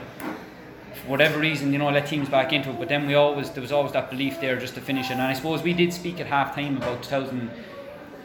for 0.95 1.11
whatever 1.11 1.39
reason, 1.39 1.73
you 1.73 1.79
know, 1.79 1.89
let 1.91 2.07
teams 2.07 2.29
back 2.29 2.53
into 2.53 2.71
it. 2.71 2.79
But 2.79 2.89
then 2.89 3.07
we 3.07 3.15
always 3.15 3.51
there 3.51 3.63
was 3.63 3.73
always 3.73 3.93
that 3.93 4.11
belief 4.11 4.41
there 4.41 4.59
just 4.59 4.75
to 4.75 4.81
finish 4.81 5.11
it. 5.11 5.15
And 5.15 5.23
I 5.23 5.33
suppose 5.33 5.63
we 5.63 5.73
did 5.73 5.93
speak 5.93 6.21
at 6.21 6.27
half 6.27 6.55
time 6.55 6.77
about 6.77 7.03
2000. 7.03 7.51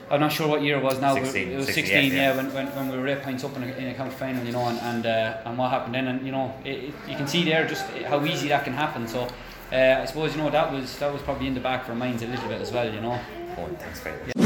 I'm 0.10 0.20
not 0.20 0.32
sure 0.32 0.48
what 0.48 0.62
year 0.62 0.78
it 0.78 0.84
was 0.84 1.00
now. 1.00 1.16
but 1.16 1.24
16, 1.24 1.52
it 1.52 1.56
was 1.56 1.66
16, 1.66 1.86
16, 1.86 2.12
yeah, 2.12 2.16
yeah, 2.16 2.30
yeah. 2.30 2.38
when, 2.38 2.54
when, 2.54 2.68
when 2.76 2.90
we 2.90 2.98
were 2.98 3.08
eight 3.08 3.24
points 3.24 3.44
up 3.44 3.56
in 3.56 3.64
a, 3.64 3.68
in 3.68 3.88
a 3.88 3.94
county 3.94 4.12
final, 4.12 4.46
you 4.46 4.52
know, 4.52 4.68
and 4.68 4.80
and, 4.80 5.06
uh, 5.06 5.42
and 5.46 5.58
what 5.58 5.72
happened 5.72 5.96
then, 5.96 6.08
and 6.08 6.26
you 6.26 6.32
know, 6.32 6.54
it, 6.64 6.70
it, 6.70 6.94
you 7.08 7.16
can 7.16 7.28
see 7.28 7.44
there 7.44 7.66
just 7.68 7.86
how 8.06 8.24
easy 8.24 8.50
that 8.50 8.64
can 8.64 8.74
happen. 8.74 9.08
So 9.08 9.28
uh, 9.72 10.02
I 10.02 10.06
suppose 10.06 10.36
you 10.36 10.42
know 10.42 10.50
that 10.52 10.72
was 10.72 10.98
that 11.00 11.12
was 11.12 11.22
probably 11.22 11.48
in 11.48 11.54
the 11.54 11.62
back 11.62 11.84
of 11.84 11.90
our 11.90 11.96
minds 11.96 12.22
a 12.22 12.28
little 12.28 12.48
bit 12.48 12.62
as 12.62 12.72
well, 12.72 12.94
you 12.94 13.02
know. 13.02 13.20
Owen, 13.58 13.76
thanks 13.78 14.02
very 14.02 14.18
much. 14.20 14.43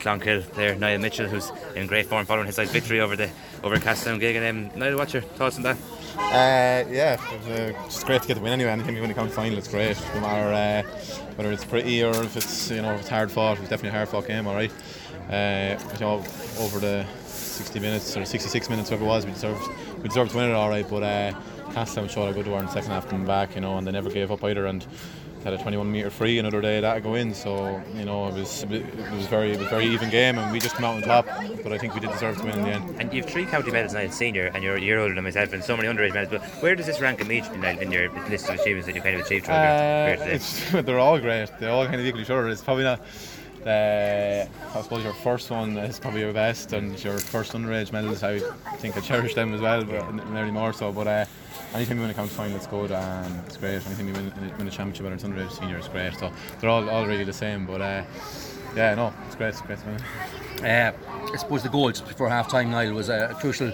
Clonkill 0.00 0.42
player 0.52 0.74
Niall 0.74 0.98
Mitchell, 0.98 1.28
who's 1.28 1.52
in 1.76 1.86
great 1.86 2.06
form 2.06 2.26
following 2.26 2.46
his 2.46 2.56
side 2.56 2.68
victory 2.68 3.00
over 3.00 3.16
the 3.16 3.30
over 3.62 3.76
Castown 3.76 4.18
gig. 4.18 4.36
And 4.36 4.72
um, 4.72 4.78
Niall, 4.78 4.96
what's 4.96 5.12
your 5.12 5.22
thoughts 5.22 5.56
on 5.56 5.62
that? 5.62 5.76
Uh, 6.16 6.88
yeah, 6.90 7.16
it 7.48 7.74
uh, 7.76 7.84
it's 7.86 8.02
great 8.04 8.22
to 8.22 8.28
get 8.28 8.34
the 8.34 8.40
win 8.40 8.52
anyway. 8.52 8.70
Anytime 8.70 8.94
you 8.94 9.02
win 9.02 9.10
a 9.10 9.14
county 9.14 9.30
final, 9.30 9.58
it's 9.58 9.68
great. 9.68 9.96
No 10.14 10.20
matter 10.20 10.52
uh, 10.52 10.90
whether 11.36 11.52
it's 11.52 11.64
pretty 11.64 12.02
or 12.02 12.10
if 12.22 12.36
it's 12.36 12.70
you 12.70 12.82
know 12.82 12.92
if 12.94 13.00
it's 13.00 13.08
hard 13.08 13.30
fought. 13.30 13.56
It 13.56 13.60
was 13.60 13.68
definitely 13.68 13.90
a 13.90 13.92
hard 13.92 14.08
fought 14.08 14.26
game, 14.26 14.46
all 14.46 14.54
right. 14.54 14.72
Uh, 15.30 15.78
you 15.94 16.00
know, 16.00 16.24
over 16.58 16.80
the 16.80 17.06
60 17.24 17.78
minutes 17.78 18.16
or 18.16 18.24
66 18.24 18.68
minutes, 18.68 18.90
whatever 18.90 19.04
it 19.04 19.08
was, 19.08 19.26
we 19.26 19.32
deserved 19.32 19.62
we 19.98 20.08
deserved 20.08 20.32
to 20.32 20.36
win 20.36 20.50
it, 20.50 20.54
all 20.54 20.68
right. 20.68 20.88
But 20.88 21.02
uh, 21.02 21.32
Castellan 21.72 22.08
showed 22.08 22.26
how 22.26 22.32
good 22.32 22.46
they 22.46 22.52
in 22.52 22.66
the 22.66 22.72
second 22.72 22.90
half 22.90 23.08
coming 23.08 23.26
back, 23.26 23.54
you 23.54 23.60
know, 23.60 23.78
and 23.78 23.86
they 23.86 23.92
never 23.92 24.10
gave 24.10 24.32
up 24.32 24.42
either. 24.42 24.66
And 24.66 24.84
had 25.44 25.52
a 25.54 25.58
21 25.58 25.90
metre 25.90 26.10
free 26.10 26.38
another 26.38 26.60
day 26.60 26.80
that 26.80 27.02
go 27.02 27.14
in. 27.14 27.32
So 27.34 27.82
you 27.94 28.04
know 28.04 28.28
it 28.28 28.34
was 28.34 28.62
it 28.64 28.84
was 29.12 29.26
very 29.26 29.52
it 29.52 29.58
was 29.58 29.66
a 29.66 29.70
very 29.70 29.86
even 29.86 30.10
game, 30.10 30.38
and 30.38 30.52
we 30.52 30.60
just 30.60 30.74
come 30.74 30.84
out 30.84 30.96
on 30.96 31.02
top. 31.02 31.26
But 31.62 31.72
I 31.72 31.78
think 31.78 31.94
we 31.94 32.00
did 32.00 32.10
deserve 32.10 32.36
to 32.38 32.44
win 32.44 32.58
in 32.58 32.62
the 32.64 32.70
end. 32.70 33.00
And 33.00 33.12
you've 33.12 33.26
three 33.26 33.46
county 33.46 33.70
medals 33.70 33.94
now 33.94 34.08
senior, 34.10 34.50
and 34.54 34.62
you're 34.62 34.76
a 34.76 34.80
year 34.80 34.98
older 35.00 35.14
than 35.14 35.24
myself, 35.24 35.52
and 35.52 35.62
so 35.64 35.76
many 35.76 35.88
underage 35.88 36.14
medals. 36.14 36.40
But 36.40 36.42
where 36.62 36.74
does 36.74 36.86
this 36.86 37.00
rank 37.00 37.20
in 37.20 37.30
each 37.30 37.46
in, 37.46 37.64
in 37.64 37.90
your 37.90 38.10
list 38.28 38.48
of 38.48 38.56
achievements 38.60 38.86
that 38.86 38.94
you've 38.94 39.04
kind 39.04 39.16
of 39.16 39.26
achieved 39.26 39.48
Uh, 39.48 40.04
career 40.04 40.16
today? 40.16 40.32
it's, 40.32 40.70
they're 40.86 40.98
all 40.98 41.18
great. 41.18 41.50
They're 41.58 41.70
all 41.70 41.86
kind 41.86 42.00
of 42.00 42.06
equally 42.06 42.24
each 42.24 42.30
other. 42.30 42.48
It's 42.48 42.62
probably 42.62 42.84
not. 42.84 43.00
Uh, 43.66 44.46
I 44.74 44.82
suppose 44.82 45.04
your 45.04 45.12
first 45.12 45.50
one 45.50 45.76
is 45.76 46.00
probably 46.00 46.20
your 46.20 46.32
best, 46.32 46.72
and 46.72 47.02
your 47.04 47.18
first 47.18 47.52
underage 47.52 47.92
medals. 47.92 48.22
I 48.22 48.38
think 48.78 48.96
I 48.96 49.00
cherish 49.00 49.34
them 49.34 49.52
as 49.54 49.60
well, 49.60 49.84
but 49.84 50.30
nearly 50.30 50.50
more 50.50 50.72
so. 50.72 50.92
But 50.92 51.06
uh, 51.06 51.24
anytime 51.74 51.96
you 51.98 52.02
win 52.02 52.10
a 52.10 52.14
county 52.14 52.30
final, 52.30 52.56
it's 52.56 52.66
good 52.66 52.90
and 52.90 53.40
it's 53.46 53.56
great. 53.58 53.84
Anytime 53.86 54.08
you 54.08 54.14
win, 54.14 54.32
win 54.58 54.66
a 54.66 54.70
championship, 54.70 55.02
whether 55.04 55.14
it's 55.14 55.24
underage, 55.24 55.52
senior, 55.52 55.76
it's 55.78 55.88
great. 55.88 56.14
So 56.14 56.32
they're 56.60 56.70
all, 56.70 56.88
all 56.88 57.06
really 57.06 57.24
the 57.24 57.32
same. 57.34 57.66
But 57.66 57.82
uh, 57.82 58.02
yeah, 58.74 58.94
no, 58.94 59.12
it's 59.26 59.36
great. 59.36 59.48
It's 59.48 59.60
great 59.60 59.78
to 59.80 59.86
win. 59.86 60.64
Uh, 60.64 60.92
I 61.32 61.36
suppose 61.36 61.62
the 61.62 61.68
goal 61.68 61.90
just 61.90 62.06
before 62.06 62.28
half 62.30 62.48
time, 62.48 62.70
Niall, 62.70 62.94
was 62.94 63.08
a, 63.10 63.36
crucial 63.40 63.72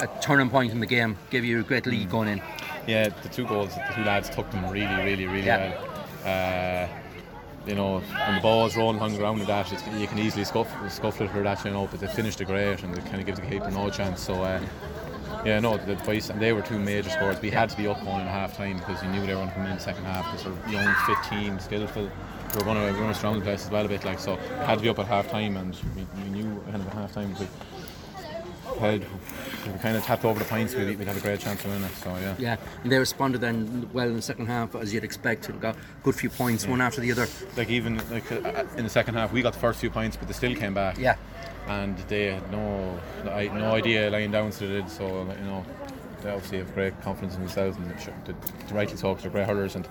a 0.00 0.08
turning 0.20 0.50
point 0.50 0.72
in 0.72 0.80
the 0.80 0.86
game, 0.86 1.16
gave 1.30 1.44
you 1.44 1.60
a 1.60 1.62
great 1.62 1.86
lead 1.86 2.10
going 2.10 2.28
in. 2.28 2.42
Yeah, 2.88 3.08
the 3.22 3.28
two 3.28 3.46
goals, 3.46 3.74
the 3.74 3.84
two 3.94 4.02
lads 4.02 4.30
took 4.30 4.50
them 4.50 4.68
really, 4.68 4.94
really, 5.04 5.26
really 5.26 5.46
Yeah. 5.46 5.74
well. 6.24 6.88
You 7.68 7.74
know, 7.74 8.00
when 8.00 8.34
the 8.34 8.40
ball 8.40 8.64
is 8.64 8.76
rolling 8.76 8.98
on 8.98 9.12
the 9.12 9.18
ground 9.18 9.40
and 9.40 9.48
that, 9.48 9.70
you 10.00 10.06
can 10.06 10.18
easily 10.18 10.44
scuff, 10.44 10.68
scuffle 10.90 11.26
it 11.26 11.32
for 11.32 11.42
that, 11.42 11.62
you 11.66 11.70
know, 11.70 11.86
but 11.90 12.00
they 12.00 12.06
finished 12.06 12.40
it 12.40 12.46
great 12.46 12.82
and 12.82 12.94
they 12.94 13.02
kind 13.02 13.20
of 13.20 13.26
give 13.26 13.36
the 13.36 13.42
keeper 13.42 13.70
no 13.70 13.90
chance. 13.90 14.22
So, 14.22 14.42
uh, 14.42 14.58
yeah, 15.44 15.60
no, 15.60 15.76
the 15.76 15.92
advice, 15.92 16.30
and 16.30 16.40
they 16.40 16.54
were 16.54 16.62
two 16.62 16.78
major 16.78 17.10
scores. 17.10 17.40
We 17.42 17.50
had 17.50 17.68
to 17.68 17.76
be 17.76 17.86
up 17.86 18.02
one 18.02 18.22
a 18.22 18.24
half 18.24 18.56
time 18.56 18.78
because 18.78 19.02
you 19.02 19.10
knew 19.10 19.20
they 19.26 19.34
were 19.34 19.40
going 19.42 19.48
to 19.48 19.54
come 19.54 19.66
in 19.66 19.74
the 19.74 19.80
second 19.82 20.04
half 20.04 20.24
because 20.24 20.44
they're 20.44 20.72
young, 20.72 20.94
fit 21.04 21.18
team, 21.28 21.60
skillful. 21.60 22.04
We 22.04 22.58
were 22.58 22.64
going 22.64 22.78
to, 22.78 22.90
we 22.90 22.98
going 22.98 23.12
to 23.12 23.18
surround 23.18 23.42
the 23.42 23.44
place 23.44 23.66
as 23.66 23.70
well 23.70 23.84
a 23.84 23.88
bit, 23.88 24.02
like, 24.02 24.18
so 24.18 24.36
we 24.36 24.64
had 24.64 24.76
to 24.76 24.82
be 24.82 24.88
up 24.88 24.98
at 24.98 25.06
half 25.06 25.28
time 25.28 25.58
and 25.58 25.76
we, 25.94 26.06
we 26.22 26.30
knew 26.30 26.60
kind 26.62 26.76
of 26.76 26.86
at 26.86 26.94
half 26.94 27.12
time 27.12 27.36
we 27.38 27.46
had, 28.78 29.04
we 29.66 29.78
kind 29.80 29.96
of 29.96 30.02
tapped 30.04 30.24
over 30.24 30.38
the 30.38 30.44
points, 30.44 30.74
we'd, 30.74 30.98
we'd 30.98 31.06
have 31.08 31.16
a 31.16 31.20
great 31.20 31.40
chance 31.40 31.64
of 31.64 31.70
winning 31.70 31.84
it, 31.84 31.94
so 31.96 32.10
yeah. 32.16 32.34
Yeah, 32.38 32.56
and 32.82 32.90
they 32.92 32.98
responded 32.98 33.40
then 33.40 33.88
well 33.92 34.06
in 34.08 34.16
the 34.16 34.22
second 34.22 34.46
half 34.46 34.74
as 34.74 34.92
you'd 34.94 35.04
expect. 35.04 35.48
and 35.48 35.60
Got 35.60 35.76
a 35.76 35.78
good 36.02 36.14
few 36.14 36.30
points, 36.30 36.66
one 36.66 36.80
after 36.80 37.00
the 37.00 37.12
other. 37.12 37.26
like 37.56 37.68
even 37.70 37.98
like 38.10 38.30
uh, 38.32 38.64
in 38.76 38.84
the 38.84 38.90
second 38.90 39.14
half 39.14 39.32
we 39.32 39.42
got 39.42 39.52
the 39.52 39.58
first 39.58 39.80
few 39.80 39.90
points 39.90 40.16
but 40.16 40.26
they 40.28 40.34
still 40.34 40.54
came 40.54 40.74
back 40.74 40.98
Yeah. 40.98 41.16
and 41.66 41.96
they 42.08 42.32
had 42.34 42.50
no 42.52 42.98
I 43.30 43.48
no 43.48 43.72
idea 43.74 44.10
lying 44.10 44.30
down 44.30 44.52
so 44.52 44.66
they 44.66 44.74
did 44.80 44.90
so 44.90 45.06
you 45.22 45.44
know 45.44 45.64
they 46.22 46.30
obviously 46.30 46.58
have 46.58 46.72
great 46.74 47.00
confidence 47.02 47.34
in 47.34 47.40
themselves 47.40 47.76
and 47.76 47.90
they, 47.90 48.32
they 48.66 48.74
rightly 48.74 48.96
so 48.96 49.14
they're 49.14 49.30
great 49.30 49.46
hurlers 49.46 49.76
and 49.76 49.86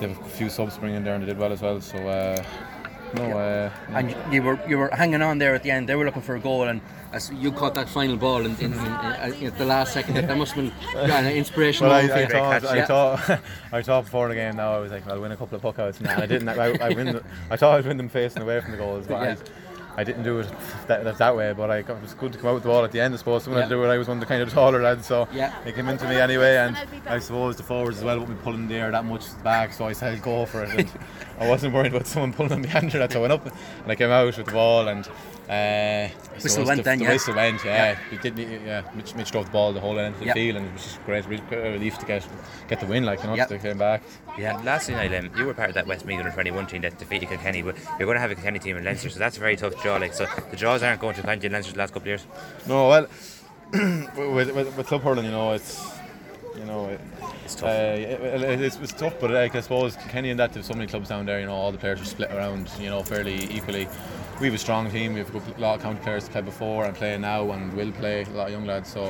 they 0.00 0.08
have 0.08 0.18
a 0.20 0.24
few 0.28 0.48
subs 0.48 0.76
bringing 0.78 0.98
in 0.98 1.04
there 1.04 1.14
and 1.14 1.22
they 1.22 1.26
did 1.28 1.38
well 1.38 1.52
as 1.52 1.60
well 1.62 1.80
so 1.80 1.96
uh, 2.08 2.42
no 3.14 3.22
uh, 3.38 3.70
And 3.90 4.14
you 4.32 4.42
were 4.42 4.58
you 4.68 4.78
were 4.78 4.88
hanging 4.88 5.22
on 5.22 5.38
there 5.38 5.54
at 5.54 5.62
the 5.62 5.70
end. 5.70 5.88
They 5.88 5.94
were 5.94 6.04
looking 6.04 6.22
for 6.22 6.36
a 6.36 6.40
goal, 6.40 6.64
and 6.64 6.80
as 7.12 7.30
you 7.32 7.50
caught 7.52 7.74
that 7.74 7.88
final 7.88 8.16
ball 8.16 8.44
in, 8.44 8.54
in, 8.56 8.72
in, 8.72 8.78
in, 8.78 9.46
at 9.46 9.56
the 9.58 9.64
last 9.64 9.92
second, 9.94 10.14
that 10.16 10.36
must 10.36 10.52
have 10.52 10.64
been 10.94 11.10
an 11.10 11.32
inspirational 11.32 11.90
well, 11.90 12.12
I, 12.12 12.14
I 12.14 12.20
you. 12.20 12.26
thought, 12.28 12.64
I 12.66 12.76
Yeah. 12.76 12.84
thought, 12.86 13.40
I 13.72 13.82
thought 13.82 14.04
before 14.04 14.28
the 14.28 14.34
game. 14.34 14.56
Now 14.56 14.74
I 14.74 14.78
was 14.78 14.92
like, 14.92 15.06
I'll 15.08 15.20
win 15.20 15.32
a 15.32 15.36
couple 15.36 15.56
of 15.56 15.62
puckouts, 15.62 16.00
and 16.00 16.08
I 16.08 16.26
didn't. 16.26 16.48
I, 16.48 16.76
I 16.84 16.88
win. 16.90 17.06
The, 17.14 17.22
I 17.50 17.56
thought 17.56 17.78
I'd 17.78 17.86
win 17.86 17.96
them 17.96 18.08
facing 18.10 18.42
away 18.42 18.60
from 18.60 18.72
the 18.72 18.76
goals, 18.78 19.06
but 19.06 19.22
Yeah. 19.22 19.36
I 19.96 20.04
didn't 20.04 20.22
do 20.22 20.38
it 20.38 20.48
that, 20.86 21.02
that, 21.02 21.18
that 21.18 21.34
way, 21.36 21.52
but 21.56 21.72
I 21.72 21.78
it 21.78 21.88
was 22.00 22.14
good 22.14 22.32
to 22.34 22.38
come 22.38 22.50
out 22.50 22.54
with 22.54 22.62
the 22.62 22.68
ball 22.68 22.84
at 22.84 22.92
the 22.92 23.00
end. 23.00 23.14
I 23.14 23.16
suppose 23.16 23.42
someone 23.42 23.62
had 23.62 23.68
Yeah. 23.68 23.76
to 23.78 23.82
do 23.82 23.90
it. 23.90 23.92
I 23.92 23.98
was 23.98 24.06
one 24.06 24.18
of 24.18 24.20
the 24.20 24.26
kind 24.26 24.40
of 24.40 24.52
taller 24.52 24.80
lads, 24.80 25.06
so 25.06 25.26
Yeah. 25.32 25.52
it 25.66 25.74
came 25.74 25.88
into 25.88 26.06
me 26.08 26.14
anyway. 26.20 26.54
And 26.56 26.76
I 27.08 27.18
suppose 27.18 27.56
the 27.56 27.64
forwards 27.64 27.98
as 27.98 28.04
well 28.04 28.20
wouldn't 28.20 28.38
be 28.38 28.44
pulling 28.44 28.68
the 28.68 28.76
air 28.76 28.92
that 28.92 29.04
much 29.04 29.24
back, 29.42 29.72
so 29.72 29.86
I 29.86 29.92
said 29.94 30.22
go 30.22 30.44
for 30.46 30.62
it. 30.62 30.70
And 30.78 30.88
I 31.40 31.48
wasn't 31.48 31.74
worried 31.74 31.94
about 31.94 32.06
someone 32.06 32.32
pulling 32.32 32.52
on 32.52 32.62
behind 32.62 32.92
her. 32.92 32.98
That's 32.98 33.14
how 33.14 33.20
I 33.20 33.22
went 33.22 33.32
up, 33.32 33.46
and 33.46 33.90
I 33.92 33.94
came 33.94 34.10
out 34.10 34.26
with 34.26 34.36
the 34.44 34.52
ball 34.52 34.88
and. 34.88 35.08
Uh, 35.48 36.08
Whistle 36.34 36.50
suppose 36.50 36.66
went 36.66 36.76
the, 36.76 36.82
then, 36.82 36.98
the 36.98 37.04
yeah? 37.06 37.12
whistle 37.12 37.34
went, 37.34 37.64
yeah. 37.64 37.96
Yeah. 38.12 38.14
It 38.16 38.20
did, 38.20 38.38
yeah. 38.66 38.82
Mitch, 38.94 39.14
Mitch 39.14 39.30
drove 39.30 39.46
the 39.46 39.50
ball 39.50 39.72
the 39.72 39.80
whole 39.80 39.98
end 39.98 40.12
of 40.14 40.20
the 40.20 40.26
Yeah. 40.26 40.34
field, 40.34 40.56
and 40.58 40.66
it 40.66 40.72
was 40.74 40.82
just 40.82 41.02
great, 41.06 41.24
really 41.24 41.42
great 41.48 41.72
relief 41.72 41.96
to 42.00 42.04
get 42.04 42.28
get 42.68 42.80
the 42.80 42.86
win. 42.86 43.04
Like 43.06 43.22
you 43.22 43.28
know, 43.28 43.34
Yeah. 43.34 43.46
they 43.46 43.56
came 43.56 43.78
back. 43.78 44.02
Yeah, 44.36 44.58
last 44.58 44.90
night 44.90 45.14
um, 45.14 45.30
you 45.38 45.46
were 45.46 45.54
part 45.54 45.70
of 45.70 45.74
that 45.76 45.86
Westmeath 45.86 46.18
under 46.18 46.30
21 46.30 46.66
team 46.66 46.82
that 46.82 46.98
defeated 46.98 47.30
Kilkenny, 47.30 47.62
but 47.62 47.76
you're 47.98 48.04
going 48.06 48.16
to 48.16 48.20
have 48.20 48.30
a 48.30 48.34
Kilkenny 48.34 48.58
team 48.58 48.76
in 48.76 48.84
Leinster, 48.84 49.08
so 49.08 49.18
that's 49.18 49.38
a 49.38 49.40
very 49.40 49.56
tough 49.56 49.80
draw. 49.82 49.96
Like, 49.96 50.12
so 50.12 50.26
the 50.50 50.56
draws 50.56 50.82
aren't 50.82 51.00
going 51.00 51.14
to 51.14 51.22
County 51.22 51.46
and 51.46 51.54
Leinster 51.54 51.72
the 51.72 51.78
last 51.78 51.94
couple 51.94 52.02
of 52.02 52.06
years. 52.08 52.26
No, 52.66 52.88
well, 52.88 53.06
with, 54.34 54.54
with, 54.54 54.76
with 54.76 54.86
club 54.86 55.00
hurling, 55.02 55.24
you 55.24 55.30
know, 55.30 55.52
it's 55.52 55.82
you 56.58 56.64
know, 56.64 56.88
it, 56.88 57.00
It's 57.44 57.56
Uh, 57.62 57.66
tough. 57.66 57.70
it, 57.72 58.42
it- 58.42 58.60
it's, 58.60 58.76
it's 58.76 58.92
tough, 58.92 59.14
but 59.20 59.30
like 59.30 59.54
I 59.54 59.60
suppose 59.60 59.96
Kenny 60.08 60.30
and 60.30 60.38
that 60.40 60.52
there's 60.52 60.66
so 60.66 60.74
many 60.74 60.86
clubs 60.86 61.08
down 61.08 61.24
there. 61.26 61.40
You 61.40 61.46
know, 61.46 61.54
all 61.54 61.72
the 61.72 61.78
players 61.78 62.00
are 62.00 62.04
split 62.04 62.30
around. 62.32 62.68
You 62.80 62.90
know, 62.90 63.02
fairly 63.02 63.44
equally. 63.50 63.88
We 64.40 64.46
have 64.46 64.54
a 64.54 64.58
strong 64.58 64.90
team. 64.90 65.14
We 65.14 65.20
have 65.20 65.34
a 65.34 65.60
lot 65.60 65.76
of 65.76 65.82
county 65.82 66.00
players 66.00 66.24
to 66.24 66.30
play 66.30 66.42
before 66.42 66.84
and 66.84 66.94
play 66.94 67.16
now 67.18 67.50
and 67.52 67.72
will 67.74 67.92
play 67.92 68.22
a 68.22 68.30
lot 68.30 68.46
of 68.48 68.52
young 68.52 68.66
lads. 68.66 68.88
So, 68.92 69.02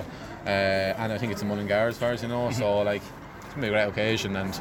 uh, 0.46 0.48
and 0.48 1.12
I 1.12 1.18
think 1.18 1.32
it's 1.32 1.42
a 1.42 1.44
Mullingar 1.44 1.88
as 1.88 1.98
far 1.98 2.12
as 2.12 2.22
you 2.22 2.28
know. 2.28 2.50
So 2.50 2.80
like, 2.82 3.02
it's 3.44 3.54
gonna 3.54 3.62
be 3.62 3.68
a 3.68 3.70
great 3.70 3.88
occasion 3.88 4.36
and. 4.36 4.60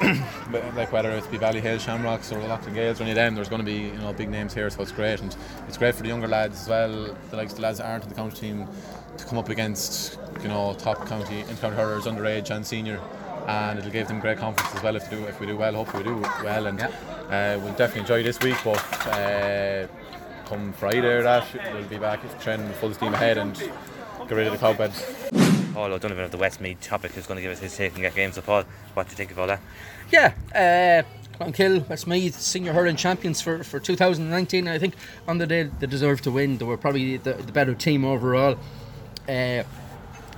but, 0.50 0.74
like 0.74 0.92
whether 0.92 1.10
it's 1.12 1.26
be 1.26 1.38
Ballyhale, 1.38 1.78
Shamrocks 1.78 2.32
or 2.32 2.40
the 2.40 2.46
Lockton 2.46 2.74
Gales 2.74 3.00
or 3.00 3.04
any 3.04 3.12
of 3.12 3.16
them, 3.16 3.34
there's 3.34 3.48
going 3.48 3.60
to 3.60 3.66
be 3.66 3.88
you 3.88 3.98
know 3.98 4.12
big 4.12 4.28
names 4.28 4.52
here, 4.52 4.68
so 4.70 4.82
it's 4.82 4.92
great 4.92 5.20
and 5.20 5.36
it's 5.68 5.78
great 5.78 5.94
for 5.94 6.02
the 6.02 6.08
younger 6.08 6.26
lads 6.26 6.62
as 6.62 6.68
well. 6.68 7.16
The 7.30 7.36
likes 7.36 7.52
of 7.52 7.56
the 7.56 7.62
lads 7.62 7.78
that 7.78 7.86
aren't 7.86 8.04
in 8.04 8.08
the 8.08 8.14
county 8.14 8.36
team 8.36 8.68
to 9.16 9.24
come 9.24 9.38
up 9.38 9.48
against 9.48 10.18
you 10.42 10.48
know 10.48 10.74
top 10.78 11.06
county 11.06 11.40
in 11.40 11.56
county 11.58 11.76
hurlers, 11.76 12.04
underage 12.04 12.50
and 12.50 12.66
senior, 12.66 13.00
and 13.46 13.78
it'll 13.78 13.90
give 13.90 14.08
them 14.08 14.20
great 14.20 14.38
confidence 14.38 14.74
as 14.74 14.82
well 14.82 14.96
if 14.96 15.10
we 15.10 15.16
do 15.16 15.24
if 15.26 15.40
we 15.40 15.46
do 15.46 15.56
well. 15.56 15.74
Hopefully 15.74 16.02
we 16.02 16.10
do 16.10 16.20
well, 16.42 16.66
and 16.66 16.80
uh, 16.80 16.88
we'll 17.62 17.74
definitely 17.74 18.00
enjoy 18.00 18.22
this 18.22 18.40
week. 18.40 18.56
But 18.64 19.06
uh, 19.06 19.86
come 20.46 20.72
Friday, 20.72 21.06
or 21.06 21.22
that 21.22 21.46
we'll 21.72 21.84
be 21.84 21.98
back 21.98 22.20
training 22.40 22.68
full 22.74 22.92
steam 22.94 23.14
ahead 23.14 23.38
and 23.38 23.54
get 23.56 24.30
rid 24.32 24.46
of 24.48 24.58
the 24.58 24.74
beds. 24.74 25.43
Paul 25.74 25.92
O'Donovan 25.92 26.24
of 26.24 26.30
the 26.30 26.36
Westmeath 26.36 26.80
Topic 26.80 27.10
who's 27.10 27.26
going 27.26 27.36
to 27.36 27.42
give 27.42 27.50
us 27.50 27.58
his 27.58 27.76
take 27.76 27.96
on 27.96 28.02
that 28.02 28.14
game. 28.14 28.30
So, 28.30 28.40
Paul, 28.42 28.62
what 28.94 29.08
do 29.08 29.10
you 29.10 29.16
think 29.16 29.32
of 29.32 29.38
all 29.40 29.48
that? 29.48 29.60
Yeah, 30.10 30.32
uh, 30.54 31.02
Clonkill, 31.36 31.88
Westmeath, 31.88 32.40
senior 32.40 32.72
hurling 32.72 32.94
champions 32.94 33.40
for, 33.40 33.64
for 33.64 33.80
2019. 33.80 34.68
I 34.68 34.78
think 34.78 34.94
on 35.26 35.38
the 35.38 35.46
day 35.48 35.64
they 35.64 35.88
deserved 35.88 36.22
to 36.24 36.30
win. 36.30 36.58
They 36.58 36.64
were 36.64 36.76
probably 36.76 37.16
the, 37.16 37.32
the 37.32 37.52
better 37.52 37.74
team 37.74 38.04
overall. 38.04 38.56
Uh, 39.28 39.64
it 39.64 39.66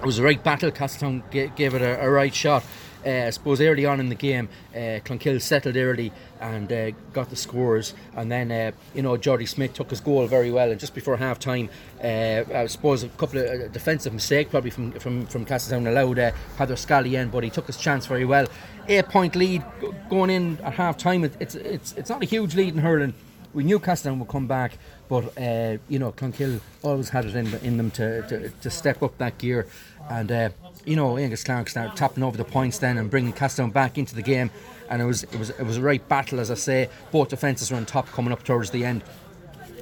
was 0.05 0.19
a 0.19 0.23
right 0.23 0.43
battle. 0.43 0.71
Castletown 0.71 1.23
gave 1.31 1.75
it 1.75 1.83
a, 1.83 2.03
a 2.03 2.11
right 2.11 2.35
shot. 2.35 2.65
Uh, 3.07 3.27
I 3.27 3.31
suppose 3.31 3.61
early 3.61 3.87
on 3.87 4.01
in 4.01 4.09
the 4.09 4.17
game, 4.17 4.49
uh, 4.75 4.99
Clonkill 5.05 5.41
settled 5.41 5.77
early 5.77 6.13
and 6.41 6.73
uh, 6.73 6.91
got 7.13 7.31
the 7.31 7.37
scores. 7.37 7.95
And 8.17 8.33
then, 8.33 8.75
you 8.95 9.03
know, 9.03 9.17
Jordy 9.17 9.47
Smith 9.47 9.75
took 9.75 9.91
his 9.91 10.01
goal 10.01 10.27
very 10.27 10.51
well. 10.51 10.71
And 10.71 10.81
just 10.81 10.95
before 10.95 11.17
half 11.17 11.39
time, 11.39 11.69
I 12.03 12.67
suppose 12.69 13.05
a 13.05 13.09
couple 13.11 13.41
of 13.41 13.73
defensive 13.73 14.13
mistake 14.13 14.51
probably 14.51 14.71
from 14.71 14.93
from, 14.93 15.27
from 15.27 15.45
Castletown 15.45 15.87
allowed 15.87 16.19
uh, 16.19 16.33
Heather 16.59 16.77
Scally 16.77 17.17
in, 17.17 17.29
but 17.29 17.45
he 17.45 17.51
took 17.51 17.67
his 17.67 17.77
chance 17.77 18.07
very 18.07 18.25
well. 18.25 18.47
Eight 18.89 19.09
point 19.09 19.37
lead 19.37 19.63
go- 19.81 19.95
going 20.11 20.31
in 20.31 20.59
at 20.63 20.75
half 20.75 20.97
time. 20.97 21.25
It, 21.25 21.35
it's, 21.41 21.55
it's, 21.55 21.93
it's 21.93 22.11
not 22.11 22.23
a 22.23 22.27
huge 22.27 22.55
lead 22.55 22.75
in 22.75 22.81
hurling. 22.81 23.15
We 23.57 23.65
knew 23.65 23.79
Castletown 23.79 24.19
would 24.19 24.29
come 24.29 24.47
back, 24.47 24.77
but 25.09 25.33
uh, 25.39 25.79
you 25.89 25.99
know 25.99 26.13
Clonkill 26.13 26.61
always 26.83 27.09
had 27.09 27.25
it 27.25 27.35
in, 27.35 27.47
in 27.65 27.79
them 27.79 27.91
to, 27.93 28.21
to, 28.29 28.51
to 28.51 28.69
step 28.69 29.03
up 29.03 29.17
that 29.17 29.39
gear, 29.39 29.67
and 30.11 30.31
uh, 30.31 30.51
you 30.85 30.95
know 30.95 31.17
Angus 31.17 31.43
Clark 31.43 31.71
started 31.71 31.97
tapping 31.97 32.23
over 32.23 32.37
the 32.37 32.45
points 32.45 32.77
then 32.77 32.99
and 32.99 33.11
bringing 33.11 33.33
Castletown 33.33 33.71
back 33.71 33.97
into 33.97 34.15
the 34.15 34.21
game, 34.21 34.51
and 34.91 35.01
it 35.01 35.07
was 35.07 35.23
it 35.23 35.39
was 35.39 35.49
it 35.49 35.63
was 35.63 35.79
a 35.79 35.81
right 35.81 36.07
battle 36.07 36.39
as 36.39 36.51
I 36.51 36.55
say. 36.55 36.91
Both 37.11 37.31
defences 37.31 37.71
were 37.71 37.79
on 37.79 37.87
top 37.87 38.07
coming 38.09 38.31
up 38.31 38.45
towards 38.45 38.73
the 38.73 38.85
end. 38.85 39.03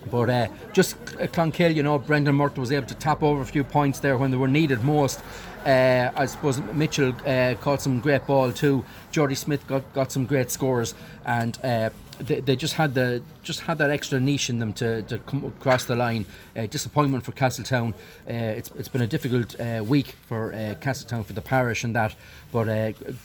But 0.09 0.31
uh, 0.31 0.49
just 0.73 1.03
Clonkill, 1.07 1.75
you 1.75 1.83
know, 1.83 1.99
Brendan 1.99 2.37
Murtagh 2.37 2.59
was 2.59 2.71
able 2.71 2.87
to 2.87 2.95
tap 2.95 3.25
over 3.25 3.43
a 3.43 3.47
few 3.47 3.65
points 3.65 3.99
there 3.99 4.17
when 4.17 4.31
they 4.31 4.37
were 4.37 4.47
needed 4.47 4.85
most. 4.85 5.21
Uh, 5.65 6.11
I 6.15 6.27
suppose 6.27 6.61
Mitchell 6.75 7.15
uh, 7.27 7.55
caught 7.61 7.81
some 7.81 8.01
great 8.01 8.27
ball 8.27 8.53
too. 8.53 8.85
Jordy 9.11 9.35
Smith 9.35 9.67
got, 9.67 9.95
got 9.95 10.13
some 10.13 10.27
great 10.27 10.51
scores, 10.51 10.95
and 11.25 11.59
uh, 11.65 11.89
they, 12.19 12.41
they 12.41 12.57
just 12.57 12.75
had 12.75 12.95
the 12.95 13.23
just 13.43 13.61
had 13.61 13.79
that 13.79 13.91
extra 13.91 14.19
niche 14.19 14.49
in 14.49 14.59
them 14.59 14.73
to, 14.73 15.03
to 15.03 15.19
come 15.19 15.45
across 15.45 15.85
the 15.85 15.95
line. 15.95 16.25
Uh, 16.57 16.67
disappointment 16.67 17.25
for 17.25 17.33
Castletown. 17.33 17.93
Uh, 18.29 18.33
it's, 18.33 18.71
it's 18.79 18.89
been 18.89 19.03
a 19.03 19.07
difficult 19.07 19.59
uh, 19.61 19.85
week 19.87 20.15
for 20.29 20.55
uh, 20.55 20.75
Castletown 20.81 21.25
for 21.25 21.35
the 21.35 21.43
parish 21.43 21.85
and 21.85 21.95
that, 21.95 22.15
but 22.53 22.67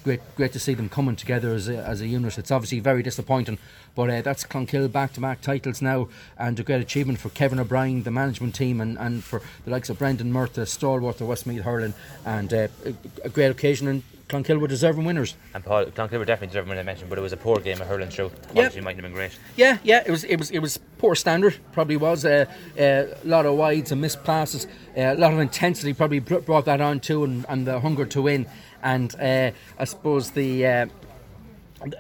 great 0.03 0.22
great 0.36 0.51
to 0.53 0.60
see 0.60 0.74
them 0.74 0.89
coming 0.89 1.15
together 1.15 1.53
as 1.53 1.69
a, 1.69 1.77
as 1.77 2.01
a 2.01 2.08
unit. 2.08 2.38
It's 2.38 2.51
obviously 2.51 2.79
very 2.79 3.03
disappointing, 3.03 3.58
but 3.96 4.24
that's 4.24 4.43
Clonkill 4.43 4.91
back 4.91 5.13
to 5.13 5.22
back 5.22 5.41
titles 5.41 5.81
now, 5.81 6.10
and 6.38 6.60
a 6.60 6.63
great 6.63 6.81
achievement 6.81 7.19
for 7.19 7.29
Kevin 7.29 7.60
O'Brien, 7.60 8.03
the 8.03 8.12
management 8.12 8.55
team, 8.55 8.81
and, 8.81 8.98
and 8.98 9.24
for 9.24 9.41
the 9.65 9.72
likes 9.72 9.89
of 9.89 10.00
Brendan 10.00 10.34
Murtagh, 10.34 10.67
stalwart 10.67 11.22
of 11.22 11.27
Westmeath 11.27 11.62
hurling, 11.62 11.93
and 12.38 12.53
uh, 12.53 12.67
a, 12.86 12.93
a 13.25 13.29
great 13.29 13.51
occasion. 13.51 13.88
And 13.88 14.03
Clonkill 14.29 14.59
were 14.59 14.67
deserving 14.67 15.05
winners. 15.05 15.36
And 15.55 15.63
Paul, 15.63 15.86
Clonkill 15.86 16.19
were 16.19 16.25
definitely 16.25 16.48
deserving 16.53 16.69
when 16.69 16.77
I 16.77 16.83
mentioned, 16.83 17.09
but 17.09 17.17
it 17.17 17.21
was 17.21 17.33
a 17.33 17.38
poor 17.38 17.57
game 17.59 17.81
of 17.81 17.88
hurling 17.88 18.09
through. 18.09 18.29
The 18.29 18.36
Yep. 18.48 18.53
quality 18.53 18.81
mightn't 18.81 19.03
have 19.03 19.12
been 19.12 19.19
great. 19.19 19.38
Yeah, 19.55 19.79
yeah, 19.83 20.03
it 20.05 20.12
was 20.12 20.24
it 20.24 20.36
was 20.38 20.51
it 20.51 20.59
was 20.59 20.77
poor 21.00 21.15
standard. 21.15 21.55
Probably 21.71 21.98
was 21.98 22.25
uh, 22.25 22.45
uh, 22.79 22.83
a 22.83 23.07
lot 23.36 23.45
of 23.48 23.55
wides 23.55 23.91
and 23.91 24.00
missed 24.01 24.24
passes, 24.24 24.67
uh, 24.95 25.01
a 25.01 25.15
lot 25.15 25.33
of 25.33 25.39
intensity. 25.39 25.93
Probably 25.93 26.19
brought 26.19 26.65
that 26.65 26.79
on 26.81 27.00
too, 27.00 27.24
and, 27.24 27.45
and 27.50 27.65
the 27.65 27.79
hunger 27.79 28.05
to 28.05 28.21
win. 28.21 28.45
And 28.83 29.13
uh, 29.19 29.51
I 29.79 29.86
suppose 29.86 30.31
the. 30.31 30.65
Uh, 30.67 30.86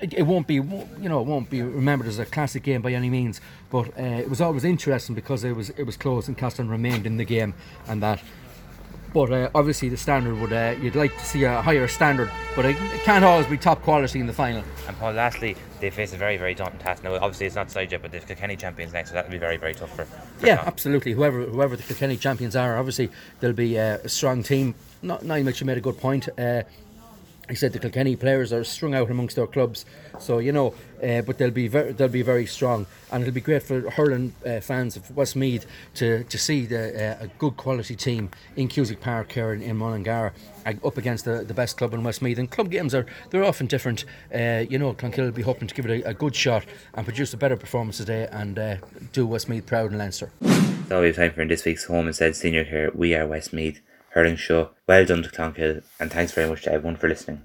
it 0.01 0.23
won't 0.27 0.45
be, 0.45 0.55
you 0.55 1.07
know, 1.09 1.21
it 1.21 1.25
won't 1.25 1.49
be 1.49 1.61
remembered 1.61 2.07
as 2.09 2.19
a 2.19 2.25
classic 2.25 2.63
game 2.63 2.81
by 2.81 2.91
any 2.91 3.09
means, 3.09 3.39
but 3.69 3.87
uh, 3.97 4.01
it 4.25 4.29
was 4.29 4.41
always 4.41 4.65
interesting 4.65 5.15
because 5.15 5.45
it 5.45 5.55
was 5.55 5.69
it 5.71 5.83
was 5.85 5.95
close 5.95 6.27
and 6.27 6.37
Castletown 6.37 6.69
remained 6.69 7.05
in 7.07 7.17
the 7.17 7.25
game 7.25 7.53
and 7.87 8.03
that. 8.03 8.21
But 9.13 9.31
uh, 9.31 9.49
obviously 9.55 9.89
the 9.89 9.97
standard 9.97 10.39
would 10.39 10.53
uh, 10.53 10.75
you'd 10.81 10.95
like 10.95 11.17
to 11.17 11.25
see 11.25 11.43
a 11.43 11.61
higher 11.61 11.87
standard, 11.87 12.31
but 12.55 12.65
it, 12.65 12.77
it 12.93 13.01
can't 13.03 13.25
always 13.25 13.47
be 13.47 13.57
top 13.57 13.81
quality 13.81 14.19
in 14.19 14.27
the 14.27 14.33
final. 14.33 14.63
And 14.87 14.97
Paul, 14.97 15.13
lastly, 15.13 15.55
they 15.79 15.89
face 15.89 16.13
a 16.13 16.17
very, 16.17 16.37
very 16.37 16.53
daunting 16.53 16.79
task. 16.79 17.03
Now, 17.03 17.15
obviously, 17.15 17.47
it's 17.47 17.55
not 17.55 17.71
side 17.71 17.91
yet, 17.91 18.01
but 18.01 18.11
they've 18.11 18.25
Kilkenny 18.25 18.55
champions 18.55 18.93
next, 18.93 19.09
so 19.09 19.15
that'll 19.15 19.31
be 19.31 19.37
very, 19.37 19.57
very 19.57 19.73
tough 19.73 19.95
for. 19.95 20.05
for 20.05 20.45
Yeah, 20.45 20.63
absolutely. 20.65 21.13
Whoever 21.13 21.43
whoever 21.45 21.75
the 21.75 21.83
Kilkenny 21.83 22.17
champions 22.17 22.55
are, 22.55 22.77
obviously 22.77 23.09
they'll 23.39 23.53
be 23.53 23.79
uh, 23.79 23.97
a 24.03 24.09
strong 24.09 24.43
team. 24.43 24.75
Not 25.01 25.23
Niall 25.23 25.43
Mitchell 25.43 25.67
made 25.67 25.77
a 25.77 25.81
good 25.81 25.97
point. 25.97 26.27
He 27.49 27.55
said 27.55 27.73
the 27.73 27.79
Kilkenny 27.79 28.15
players 28.15 28.53
are 28.53 28.63
strung 28.63 28.93
out 28.93 29.09
amongst 29.09 29.35
their 29.35 29.47
clubs, 29.47 29.85
so 30.19 30.37
you 30.37 30.51
know, 30.51 30.75
uh, 31.03 31.21
but 31.21 31.37
they'll 31.37 31.49
be 31.49 31.67
very, 31.67 31.93
they'll 31.93 32.07
be 32.07 32.21
very 32.21 32.45
strong, 32.45 32.85
and 33.11 33.23
it'll 33.23 33.33
be 33.33 33.41
great 33.41 33.63
for 33.63 33.89
hurling 33.89 34.33
uh, 34.45 34.59
fans 34.59 34.95
of 34.95 35.15
Westmeath 35.15 35.65
to 35.95 36.23
to 36.25 36.37
see 36.37 36.65
the, 36.67 37.17
uh, 37.19 37.23
a 37.25 37.27
good 37.39 37.57
quality 37.57 37.95
team 37.95 38.29
in 38.55 38.67
Cusack 38.67 39.01
Park 39.01 39.31
here 39.31 39.53
in, 39.53 39.61
in 39.61 39.77
Mullingar 39.77 40.33
up 40.83 40.97
against 40.97 41.25
the, 41.25 41.43
the 41.43 41.53
best 41.53 41.77
club 41.77 41.93
in 41.93 42.03
Westmeath. 42.03 42.37
And 42.37 42.49
club 42.49 42.69
games 42.69 42.93
are 42.93 43.05
they're 43.29 43.43
often 43.43 43.67
different. 43.67 44.05
Uh, 44.33 44.65
you 44.69 44.77
know, 44.77 44.93
Clonkill 44.93 45.25
will 45.25 45.31
be 45.31 45.41
hoping 45.41 45.67
to 45.67 45.73
give 45.73 45.85
it 45.85 46.03
a, 46.03 46.09
a 46.09 46.13
good 46.13 46.35
shot 46.35 46.65
and 46.93 47.05
produce 47.05 47.33
a 47.33 47.37
better 47.37 47.57
performance 47.57 47.97
today 47.97 48.27
and 48.31 48.59
uh, 48.59 48.75
do 49.13 49.25
Westmeath 49.25 49.65
proud 49.65 49.91
in 49.91 49.97
Leinster. 49.97 50.31
We 50.41 50.47
have 51.05 51.15
time 51.15 51.31
for 51.31 51.41
in 51.41 51.47
this 51.47 51.65
week's 51.65 51.85
Home 51.85 52.07
Instead 52.07 52.35
Senior 52.35 52.63
here. 52.63 52.91
We 52.93 53.15
are 53.15 53.25
Westmeath 53.27 53.81
Hurling 54.11 54.35
Show. 54.35 54.69
Well 54.87 55.05
done 55.05 55.23
to 55.23 55.29
Clonkill, 55.29 55.83
and 55.99 56.11
thanks 56.11 56.31
very 56.31 56.49
much 56.49 56.63
to 56.63 56.71
everyone 56.71 56.97
for 56.97 57.07
listening. 57.07 57.43